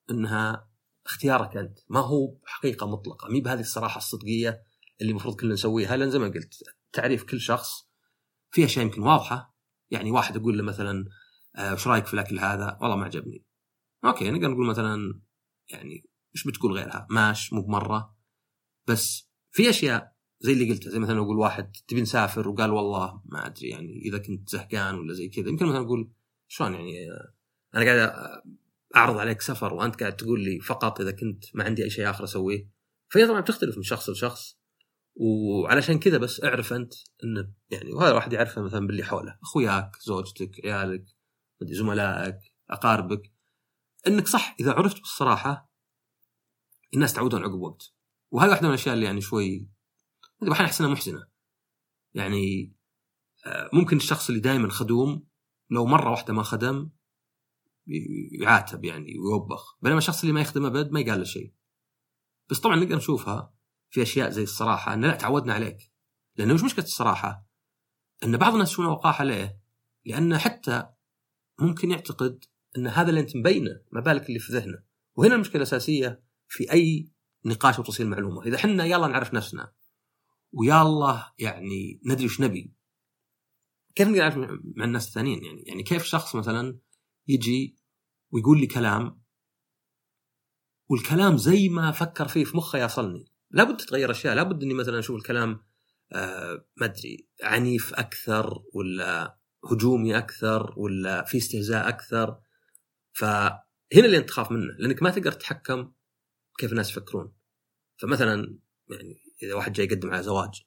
إنها 0.09 0.66
اختيارك 1.07 1.57
أنت. 1.57 1.79
ما 1.89 1.99
هو 1.99 2.37
حقيقه 2.45 2.87
مطلقة. 2.87 3.29
مي 3.29 3.41
بهذه 3.41 3.59
الصراحة 3.59 3.97
الصدقية 3.97 4.63
اللي 5.01 5.09
المفروض 5.11 5.35
كلنا 5.35 5.53
نسويها. 5.53 5.97
لأن 5.97 6.11
زي 6.11 6.19
ما 6.19 6.27
قلت 6.27 6.53
تعريف 6.93 7.23
كل 7.23 7.39
شخص 7.39 7.89
في 8.51 8.65
اشياء 8.65 8.85
يمكن 8.85 9.01
واضحة. 9.01 9.57
يعني 9.91 10.11
واحد 10.11 10.37
أقول 10.37 10.57
له 10.57 10.63
مثلا 10.63 11.05
آه، 11.55 11.73
وش 11.73 11.87
رأيك 11.87 12.05
في 12.05 12.13
الأكل 12.13 12.39
هذا؟ 12.39 12.77
والله 12.81 12.95
ما 12.95 13.05
عجبني. 13.05 13.45
أوكي 14.05 14.31
نقدر 14.31 14.47
نقول 14.47 14.67
مثلا 14.67 15.21
يعني 15.69 16.09
وش 16.35 16.47
بتقول 16.47 16.71
غيرها؟ 16.73 17.07
ماش 17.09 17.53
مو 17.53 17.61
بمرة. 17.61 18.15
بس 18.87 19.29
في 19.51 19.69
أشياء 19.69 20.15
زي 20.39 20.53
اللي 20.53 20.69
قلتها. 20.69 20.89
زي 20.89 20.99
مثلا 20.99 21.19
أقول 21.19 21.37
واحد 21.37 21.71
تبي 21.87 22.01
نسافر؟ 22.01 22.47
وقال 22.47 22.71
والله 22.71 23.21
ما 23.25 23.45
أدري 23.45 23.69
يعني 23.69 24.01
إذا 24.05 24.17
كنت 24.17 24.49
زهقان 24.49 24.95
ولا 24.95 25.13
زي 25.13 25.29
كذا. 25.29 25.49
يمكن 25.49 25.65
مثلا 25.65 25.81
أقول 25.81 26.11
شلون 26.47 26.73
يعني 26.73 27.11
آه، 27.11 27.33
أنا 27.75 27.85
قاعد 27.85 28.11
أعرض 28.97 29.17
عليك 29.17 29.41
سفر 29.41 29.73
وأنت 29.73 29.99
قاعد 29.99 30.15
تقول 30.15 30.43
لي 30.43 30.59
فقط 30.59 31.01
إذا 31.01 31.11
كنت 31.11 31.43
ما 31.53 31.63
عندي 31.63 31.83
أي 31.83 31.89
شيء 31.89 32.09
آخر 32.09 32.23
أسويه. 32.23 32.69
فهي 33.09 33.27
طبعا 33.27 33.41
بتختلف 33.41 33.77
من 33.77 33.83
شخص 33.83 34.09
لشخص. 34.09 34.57
وعلشان 35.15 35.99
كذا 35.99 36.17
بس 36.17 36.43
اعرف 36.43 36.73
أنت 36.73 36.93
انه 37.23 37.51
يعني 37.69 37.93
وهذا 37.93 38.11
الواحد 38.11 38.33
يعرفه 38.33 38.61
مثلا 38.61 38.87
باللي 38.87 39.03
حوله. 39.03 39.37
أخوياك 39.43 39.91
زوجتك 40.01 40.65
عيالك 40.65 41.05
زملائك 41.61 42.37
أقاربك. 42.69 43.31
إنك 44.07 44.27
صح 44.27 44.55
إذا 44.59 44.71
عرفت 44.71 44.99
بالصراحه 44.99 45.71
الناس 46.93 47.13
تعودون 47.13 47.43
عقب 47.43 47.59
وقت. 47.59 47.93
وهذه 48.31 48.49
واحدة 48.49 48.67
من 48.67 48.73
الأشياء 48.73 48.95
اللي 48.95 49.05
يعني 49.05 49.21
شوي 49.21 49.69
أحيانا 50.51 50.65
احسنها 50.65 50.89
محزنة. 50.89 51.27
يعني 52.13 52.73
آه، 53.45 53.69
ممكن 53.73 53.97
الشخص 53.97 54.29
اللي 54.29 54.41
دائما 54.41 54.69
خدوم 54.69 55.27
لو 55.69 55.85
مرة 55.85 56.11
واحدة 56.11 56.33
ما 56.33 56.43
خدم 56.43 56.89
يعاتب 58.41 58.85
يعني 58.85 59.19
ويوبخ 59.19 59.77
بينما 59.81 59.97
الشخص 59.97 60.21
اللي 60.21 60.33
ما 60.33 60.41
يخدم 60.41 60.65
ابد 60.65 60.91
ما 60.91 60.99
يقال 60.99 61.19
له 61.19 61.25
شيء. 61.25 61.53
بس 62.49 62.59
طبعا 62.59 62.75
نقدر 62.75 62.95
نشوفها 62.95 63.53
في 63.89 64.01
أشياء 64.01 64.29
زي 64.29 64.43
الصراحة 64.43 64.93
إن 64.93 65.05
لا 65.05 65.15
تعودنا 65.15 65.53
عليك. 65.53 65.91
لأنه 66.35 66.53
وش 66.53 66.63
مشكلة 66.63 66.85
الصراحة؟ 66.85 67.47
إن 68.23 68.37
بعض 68.37 68.53
الناس 68.53 68.69
يشوفون 68.71 68.85
وقاحة 68.85 69.23
ليه؟ 69.23 69.59
لأن 70.05 70.37
حتى 70.37 70.89
ممكن 71.59 71.91
يعتقد 71.91 72.45
إن 72.77 72.87
هذا 72.87 73.09
اللي 73.09 73.19
أنت 73.19 73.35
مبينه 73.35 73.81
ما 73.91 74.01
بالك 74.01 74.27
اللي 74.27 74.39
في 74.39 74.53
ذهنه. 74.53 74.83
وهنا 75.15 75.35
المشكلة 75.35 75.55
الأساسية 75.55 76.23
في 76.47 76.71
أي 76.71 77.09
نقاش 77.45 77.79
وتوصيل 77.79 78.07
معلومة. 78.07 78.43
إذا 78.43 78.55
إحنا 78.55 78.85
يلا 78.85 79.07
نعرف 79.07 79.33
نفسنا 79.33 79.73
ويلا 80.51 81.33
يعني 81.39 82.01
ندري 82.05 82.25
وش 82.25 82.41
نبي 82.41 82.73
كيف 83.95 84.07
نقدر 84.07 84.19
نعرف 84.19 84.37
مع 84.75 84.85
الناس 84.85 85.07
الثانيين 85.07 85.43
يعني؟ 85.45 85.61
يعني 85.61 85.83
كيف 85.83 86.03
شخص 86.03 86.35
مثلا 86.35 86.79
يجي 87.27 87.76
ويقول 88.31 88.59
لي 88.59 88.67
كلام 88.67 89.21
والكلام 90.89 91.37
زي 91.37 91.69
ما 91.69 91.91
فكر 91.91 92.27
فيه 92.27 92.43
في 92.43 92.57
مخه 92.57 92.79
يصلني. 92.79 93.31
لابد 93.51 93.77
تتغير 93.77 94.11
أشياء 94.11 94.35
لابد 94.35 94.63
إني 94.63 94.73
مثلا 94.73 94.99
أشوف 94.99 95.15
الكلام 95.15 95.63
آه 96.11 96.65
ما 96.77 96.85
أدري 96.85 97.27
عنيف 97.43 97.93
أكثر 97.93 98.63
ولا 98.73 99.37
هجومي 99.71 100.17
أكثر 100.17 100.73
ولا 100.77 101.23
في 101.23 101.37
استهزاء 101.37 101.89
أكثر. 101.89 102.39
فهنا 103.13 103.61
اللي 103.95 104.17
أنت 104.17 104.29
تخاف 104.29 104.51
منه 104.51 104.73
لأنك 104.79 105.03
ما 105.03 105.09
تقدر 105.09 105.31
تتحكم 105.31 105.91
كيف 106.57 106.71
الناس 106.71 106.89
يفكرون. 106.91 107.33
فمثلا 107.97 108.59
يعني 108.89 109.17
إذا 109.43 109.53
واحد 109.53 109.73
جاي 109.73 109.85
يقدم 109.85 110.11
على 110.11 110.23
زواج 110.23 110.61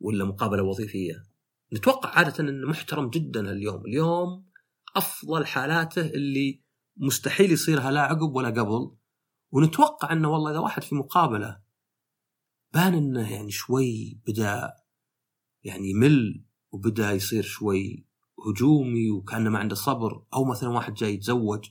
ولا 0.00 0.24
مقابلة 0.24 0.62
وظيفية 0.62 1.26
نتوقع 1.72 2.08
عادة 2.08 2.40
إنه 2.40 2.68
محترم 2.68 3.10
جدا 3.10 3.52
اليوم. 3.52 3.86
اليوم 3.86 4.46
أفضل 4.96 5.46
حالاته 5.46 6.06
اللي 6.06 6.63
مستحيل 6.96 7.52
يصيرها 7.52 7.90
لا 7.90 8.00
عقب 8.00 8.34
ولا 8.34 8.48
قبل. 8.48 8.96
ونتوقع 9.52 10.12
إنه 10.12 10.30
والله 10.30 10.50
إذا 10.50 10.58
واحد 10.58 10.82
في 10.82 10.94
مقابلة 10.94 11.62
بان 12.74 12.94
إنه 12.94 13.32
يعني 13.32 13.50
شوي 13.50 14.20
بدأ 14.26 14.72
يعني 15.64 15.90
يمل 15.90 16.44
وبدأ 16.72 17.12
يصير 17.12 17.42
شوي 17.42 18.06
هجومي 18.48 19.10
وكأنه 19.10 19.50
ما 19.50 19.58
عنده 19.58 19.74
صبر. 19.74 20.26
أو 20.34 20.44
مثلا 20.44 20.68
واحد 20.68 20.94
جاي 20.94 21.14
يتزوج 21.14 21.70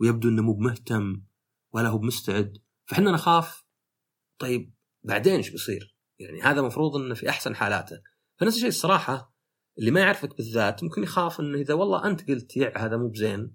ويبدو 0.00 0.28
إنه 0.28 0.42
مو 0.42 0.52
بمهتم 0.52 1.22
ولا 1.72 1.88
هو 1.88 1.98
بمستعد 1.98 2.58
فإحنا 2.86 3.10
نخاف. 3.10 3.64
طيب 4.38 4.74
بعدين 5.02 5.34
إيش 5.34 5.50
بيصير؟ 5.50 5.96
يعني 6.18 6.42
هذا 6.42 6.60
المفروض 6.60 6.96
إنه 6.96 7.14
في 7.14 7.28
أحسن 7.28 7.56
حالاته. 7.56 8.02
فنفس 8.36 8.54
الشيء 8.54 8.68
الصراحة 8.68 9.34
اللي 9.78 9.90
ما 9.90 10.00
يعرفك 10.00 10.36
بالذات 10.36 10.84
ممكن 10.84 11.02
يخاف 11.02 11.40
إنه 11.40 11.58
إذا 11.58 11.74
والله 11.74 12.06
أنت 12.06 12.28
قلت 12.28 12.56
يع 12.56 12.84
هذا 12.84 12.96
مو 12.96 13.08
بزين. 13.08 13.54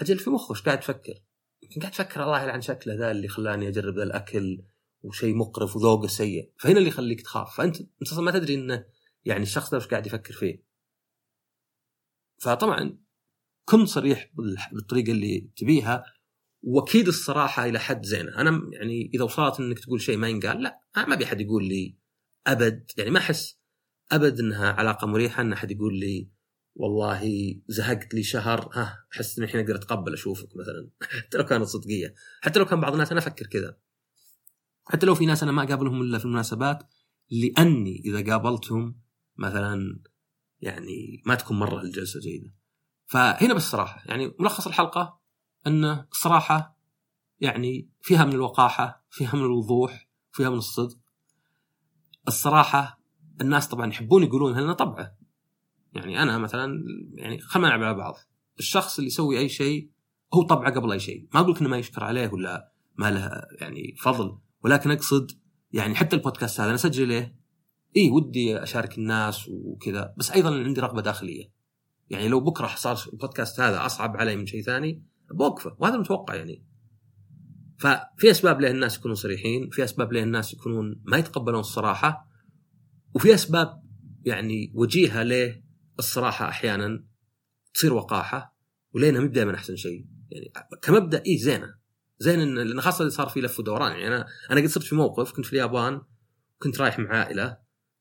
أجل 0.00 0.18
في 0.18 0.30
مخه 0.30 0.54
قاعد 0.54 0.80
تفكر؟ 0.80 1.14
يمكن 1.62 1.80
قاعد 1.80 1.92
تفكر 1.92 2.24
الله 2.24 2.42
يلعن 2.42 2.60
شكله 2.60 2.94
ذا 2.94 3.10
اللي 3.10 3.28
خلاني 3.28 3.68
أجرب 3.68 3.94
ذا 3.94 4.02
الأكل 4.02 4.62
وشيء 5.02 5.34
مقرف 5.34 5.76
وذوقه 5.76 6.06
سيء. 6.06 6.52
فهنا 6.58 6.78
اللي 6.78 6.88
يخليك 6.88 7.20
تخاف. 7.20 7.56
فأنت 7.56 7.80
أنت 7.80 8.12
أصلا 8.12 8.24
ما 8.24 8.30
تدري 8.30 8.54
إنه 8.54 8.84
يعني 9.24 9.42
الشخص 9.42 9.70
ده 9.70 9.78
إيش 9.78 9.86
قاعد 9.86 10.06
يفكر 10.06 10.34
فيه. 10.34 10.64
فطبعا 12.38 12.98
كن 13.64 13.86
صريح 13.86 14.30
بالطريقة 14.72 15.12
اللي 15.12 15.50
تبيها 15.56 16.04
وأكيد 16.62 17.08
الصراحة 17.08 17.64
إلى 17.64 17.78
حد 17.78 18.04
زينة. 18.04 18.40
أنا 18.40 18.70
يعني 18.72 19.10
إذا 19.14 19.24
وصلت 19.24 19.60
إنك 19.60 19.78
تقول 19.78 20.00
شيء 20.00 20.16
ما 20.16 20.28
ينقال 20.28 20.62
لا 20.62 20.80
ما 20.96 21.14
أبي 21.14 21.24
أحد 21.24 21.40
يقول 21.40 21.64
لي 21.64 21.96
أبد. 22.46 22.90
يعني 22.96 23.10
ما 23.10 23.18
أحس 23.18 23.58
أبد 24.12 24.40
إنها 24.40 24.72
علاقة 24.72 25.06
مريحة 25.06 25.42
إن 25.42 25.52
أحد 25.52 25.70
يقول 25.70 25.98
لي 25.98 26.37
والله 26.78 27.54
زهقت 27.68 28.14
لي 28.14 28.22
شهر. 28.22 28.70
ها 28.72 29.04
أحس 29.12 29.38
إني 29.38 29.46
الحين 29.46 29.60
أقدر 29.60 29.74
أتقبل 29.74 30.12
أشوفك 30.12 30.48
مثلا. 30.56 30.90
حتى 31.18 31.38
لو 31.38 31.44
كانت 31.44 31.64
صدقية. 31.64 32.14
حتى 32.40 32.58
لو 32.58 32.64
كان 32.64 32.80
بعض 32.80 32.92
الناس 32.92 33.10
أنا 33.10 33.20
أفكر 33.20 33.46
كذا. 33.46 33.78
حتى 34.84 35.06
لو 35.06 35.14
في 35.14 35.26
ناس 35.26 35.42
أنا 35.42 35.52
ما 35.52 35.62
أقابلهم 35.62 36.02
إلا 36.02 36.18
في 36.18 36.24
المناسبات 36.24 36.82
لأني 37.30 38.02
إذا 38.04 38.32
قابلتهم 38.32 39.00
مثلا 39.36 40.02
يعني 40.60 41.22
ما 41.26 41.34
تكون 41.34 41.58
مرة 41.58 41.80
الجلسة 41.80 42.20
جيدة. 42.20 42.54
فهنا 43.06 43.54
بس 43.54 43.70
صراحة 43.70 44.02
يعني 44.06 44.34
ملخص 44.40 44.66
الحلقة 44.66 45.20
إن 45.66 45.84
الصراحه 45.84 46.78
يعني 47.40 47.90
فيها 48.00 48.24
من 48.24 48.32
الوقاحة 48.32 49.06
فيها 49.10 49.36
من 49.36 49.44
الوضوح 49.44 50.08
فيها 50.32 50.50
من 50.50 50.56
الصدق. 50.56 50.98
الصراحة 52.28 53.00
الناس 53.40 53.68
طبعا 53.68 53.86
يحبون 53.86 54.22
يقولون 54.22 54.60
لنا 54.60 54.72
طبعه 54.72 55.17
يعني 55.92 56.22
أنا 56.22 56.38
مثلا 56.38 56.84
يعني 57.14 57.38
خلينا 57.38 57.68
نلعب 57.68 57.82
على 57.82 57.94
بعض. 57.94 58.14
الشخص 58.58 58.98
اللي 58.98 59.06
يسوي 59.06 59.38
أي 59.38 59.48
شيء 59.48 59.90
هو 60.34 60.42
طبعه 60.42 60.74
قبل 60.74 60.92
أي 60.92 61.00
شيء. 61.00 61.28
ما 61.34 61.40
أقول 61.40 61.56
إنه 61.56 61.68
ما 61.68 61.78
يشكر 61.78 62.04
عليه 62.04 62.28
ولا 62.28 62.72
ما 62.96 63.10
له 63.10 63.42
يعني 63.60 63.94
فضل 63.98 64.38
ولكن 64.64 64.90
أقصد 64.90 65.30
يعني 65.72 65.94
حتى 65.94 66.16
البودكاست 66.16 66.60
هذا 66.60 66.68
أنا 66.68 66.74
أسجل 66.74 67.08
ليه 67.08 67.38
اي 67.96 68.10
ودي 68.10 68.62
أشارك 68.62 68.98
الناس 68.98 69.48
وكذا 69.48 70.14
بس 70.16 70.30
أيضا 70.30 70.54
عندي 70.54 70.80
رغبة 70.80 71.02
داخلية. 71.02 71.52
يعني 72.10 72.28
لو 72.28 72.40
بكرة 72.40 72.66
صار 72.76 72.98
البودكاست 73.12 73.60
هذا 73.60 73.86
أصعب 73.86 74.16
علي 74.16 74.36
من 74.36 74.46
شيء 74.46 74.62
ثاني 74.62 75.02
بوقفه 75.30 75.76
وهذا 75.78 75.96
متوقع 75.96 76.34
يعني. 76.34 76.64
ففي 77.78 78.30
أسباب 78.30 78.60
ليه 78.60 78.70
الناس 78.70 78.96
يكونون 78.96 79.14
صريحين 79.14 79.70
في 79.70 79.84
أسباب 79.84 80.12
ليه 80.12 80.22
الناس 80.22 80.54
يكونون 80.54 81.00
ما 81.04 81.16
يتقبلون 81.16 81.60
الصراحة 81.60 82.28
وفي 83.14 83.34
أسباب 83.34 83.82
يعني 84.24 84.72
وجيهة 84.74 85.22
ليه 85.22 85.64
الصراحة 85.98 86.48
أحيانا 86.48 87.04
تصير 87.74 87.92
وقاحة 87.94 88.56
ولينا 88.92 89.20
مو 89.20 89.26
دائما 89.26 89.54
أحسن 89.54 89.76
شيء. 89.76 90.06
يعني 90.30 90.52
كمبدأ 90.82 91.22
اي 91.26 91.38
زينة. 91.38 91.78
زين 92.18 92.40
ان 92.40 92.58
لأن 92.58 92.80
خاصة 92.80 93.00
اللي 93.00 93.10
صار 93.10 93.28
في 93.28 93.40
لف 93.40 93.58
ودوران. 93.58 93.92
يعني 93.92 94.06
أنا 94.06 94.26
أنا 94.50 94.60
قد 94.60 94.66
صرت 94.66 94.84
في 94.84 94.94
موقف 94.94 95.32
كنت 95.32 95.46
في 95.46 95.52
اليابان 95.52 96.00
كنت 96.58 96.80
رايح 96.80 96.98
مع 96.98 97.16
عائلة 97.16 97.58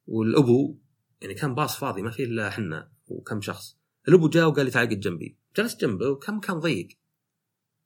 والأبو 0.08 0.80
يعني 1.22 1.34
كان 1.34 1.56
باص 1.56 1.78
فاضي 1.78 2.02
ما 2.02 2.12
فيه 2.12 2.24
إلا 2.24 2.48
إحنا 2.48 2.92
وكم 3.08 3.42
شخص. 3.42 3.78
الأبو 4.08 4.30
جاء 4.30 4.48
وقال 4.48 4.66
لي 4.66 4.72
تعال 4.72 4.90
قد 4.90 5.00
جنبي. 5.00 5.38
جلست 5.58 5.82
جنبه 5.82 6.10
وكان 6.10 6.36
مكان 6.36 6.60
ضيق. 6.60 6.88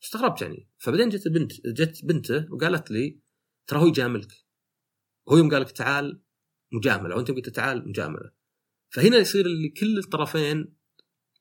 استغربت 0.04 0.42
يعني. 0.42 0.68
فبعدين 0.78 1.10
جت 1.10 1.28
بنت 1.28 1.52
جت 1.68 2.06
بنته 2.06 2.54
وقالت 2.54 2.92
لي 2.92 3.20
ترى 3.68 3.80
هو 3.80 3.88
يجاملك. 3.88 4.32
هو 5.30 5.38
يوم 5.38 5.50
قال 5.50 5.62
لك 5.62 5.72
تعال 5.72 6.22
مجاملة. 6.72 7.16
وأنت 7.16 7.32
قلت 7.32 7.50
تعال 7.50 7.90
مجاملة. 7.90 8.32
فهنا 8.94 9.18
يصير 9.18 9.46
اللي 9.46 9.70
كل 9.70 9.98
الطرفين 9.98 10.76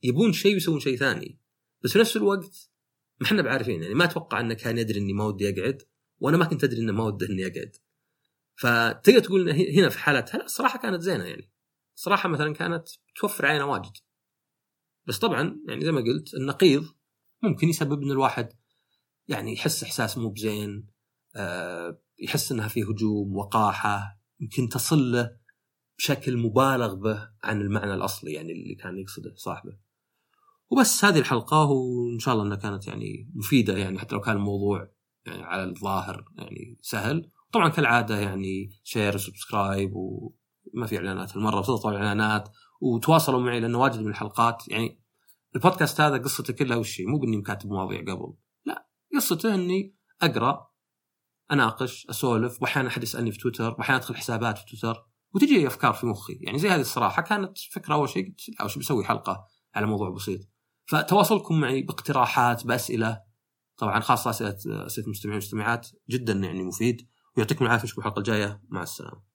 يبون 0.03 0.33
شيء 0.33 0.55
ويسوون 0.55 0.81
شيء 0.81 0.97
ثاني. 0.97 1.41
بس 1.83 1.93
في 1.93 1.99
نفس 1.99 2.17
الوقت 2.17 2.71
ما 3.21 3.27
إحنا 3.27 3.43
بعارفين 3.43 3.83
يعني 3.83 3.95
ما 3.95 4.05
أتوقع 4.05 4.41
إنه 4.41 4.55
كان 4.55 4.79
يدري 4.79 5.01
إني 5.01 5.13
ما 5.13 5.25
ودي 5.25 5.49
أقعد 5.49 5.83
وأنا 6.19 6.37
ما 6.37 6.45
كنت 6.45 6.65
أدري 6.65 6.81
إنه 6.81 6.93
ما 6.93 7.05
وده 7.05 7.27
إني 7.27 7.47
أقعد. 7.47 7.77
فتقدر 8.57 9.19
تقول 9.19 9.51
هنا 9.51 9.89
في 9.89 9.99
حالتها 9.99 10.45
الصراحة 10.45 10.79
كانت 10.79 11.01
زينة 11.01 11.25
يعني. 11.25 11.51
صراحة 11.95 12.29
مثلا 12.29 12.55
كانت 12.55 12.89
توفر 13.17 13.47
علينا 13.47 13.65
واجد. 13.65 13.93
بس 15.07 15.19
طبعا 15.19 15.61
يعني 15.69 15.85
زي 15.85 15.93
ما 15.93 16.01
قلت 16.01 16.35
النقيض 16.35 16.85
ممكن 17.43 17.69
يسبب 17.69 18.03
إن 18.03 18.11
الواحد 18.11 18.49
يعني 19.29 19.53
يحس 19.53 19.83
إحساس 19.83 20.19
مو 20.19 20.31
بزين 20.31 20.87
آه 21.37 22.03
يحس 22.19 22.53
إنها 22.53 22.69
في 22.69 22.83
هجوم 22.83 23.37
وقاحة 23.37 24.21
يمكن 24.41 24.69
تصل 24.69 25.13
له 25.13 25.40
بشكل 26.01 26.37
مبالغ 26.37 26.95
به 26.95 27.29
عن 27.45 27.61
المعنى 27.61 27.95
الأصلي 27.95 28.33
يعني 28.33 28.53
اللي 28.53 28.75
كان 28.75 28.99
يقصده 28.99 29.35
صاحبه. 29.37 29.73
وبس 30.71 31.05
هذه 31.05 31.19
الحلقة 31.19 31.65
وإن 31.65 32.19
شاء 32.19 32.35
الله 32.35 32.47
إنها 32.47 32.57
كانت 32.57 32.87
يعني 32.87 33.31
مفيدة 33.35 33.77
يعني 33.77 33.99
حتى 33.99 34.15
لو 34.15 34.21
كان 34.21 34.37
الموضوع 34.37 34.91
يعني 35.27 35.43
على 35.43 35.65
الظاهر 35.65 36.25
يعني 36.39 36.79
سهل. 36.83 37.31
طبعا 37.53 37.69
كالعادة 37.69 38.19
يعني 38.19 38.71
share 38.85 39.15
و 39.15 39.22
subscribe 39.22 39.93
وما 39.95 40.87
في 40.87 40.97
إعلانات 40.97 41.37
المره 41.37 41.61
بتطلع 41.61 41.97
اعلانات 41.97 42.49
وتواصلوا 42.81 43.41
معي 43.41 43.61
لأنه 43.61 43.79
واجد 43.79 44.01
من 44.01 44.11
الحلقات 44.11 44.69
يعني 44.69 45.03
البودكاست 45.57 46.01
هذا 46.01 46.17
قصته 46.19 46.53
كلها 46.53 46.77
وش 46.77 47.01
مو 47.01 47.19
بإني 47.19 47.37
مكاتب 47.37 47.69
مواضيع 47.69 48.01
قبل 48.01 48.35
لا 48.65 48.89
قصته 49.15 49.55
إني 49.55 49.97
أقرأ 50.23 50.71
أناقش 51.53 52.07
أسولف 52.11 52.63
واحيانا 52.63 52.89
أحد 52.89 53.03
يسألني 53.03 53.33
في 53.33 53.39
تويتر 53.39 53.75
واحيانا 53.79 54.01
أدخل 54.01 54.17
حسابات 54.17 54.59
في 54.59 54.65
تويتر 54.67 55.10
وتجي 55.35 55.67
أفكار 55.67 55.93
في 55.93 56.07
مخي. 56.07 56.39
يعني 56.41 56.59
زي 56.59 56.69
هذه 56.69 56.81
الصراحة 56.81 57.23
كانت 57.23 57.59
فكرة 57.59 57.95
أول 57.95 58.09
شيء 58.09 58.27
قلت 58.27 58.63
وش 58.65 58.79
بسوي 58.79 59.05
حلقة 59.05 59.45
على 59.75 59.87
موضوع 59.87 60.11
بسيط. 60.11 60.41
فتواصلكم 60.87 61.61
معي 61.61 61.83
باقتراحات 61.83 62.67
بأسئلة 62.67 63.21
طبعا 63.77 64.01
خاصة 64.01 64.31
أسئلة 64.31 64.57
أسئلة 64.87 65.07
المستمعين 65.07 65.37
والمستمعات 65.37 65.89
جدا 66.11 66.33
يعني 66.33 66.63
مفيد. 66.63 67.09
ويعطيكم 67.37 67.65
العافية 67.65 67.85
أشوفكم 67.85 68.01
الحلقة 68.01 68.19
الجاية. 68.19 68.63
مع 68.69 68.83
السلامة. 68.83 69.30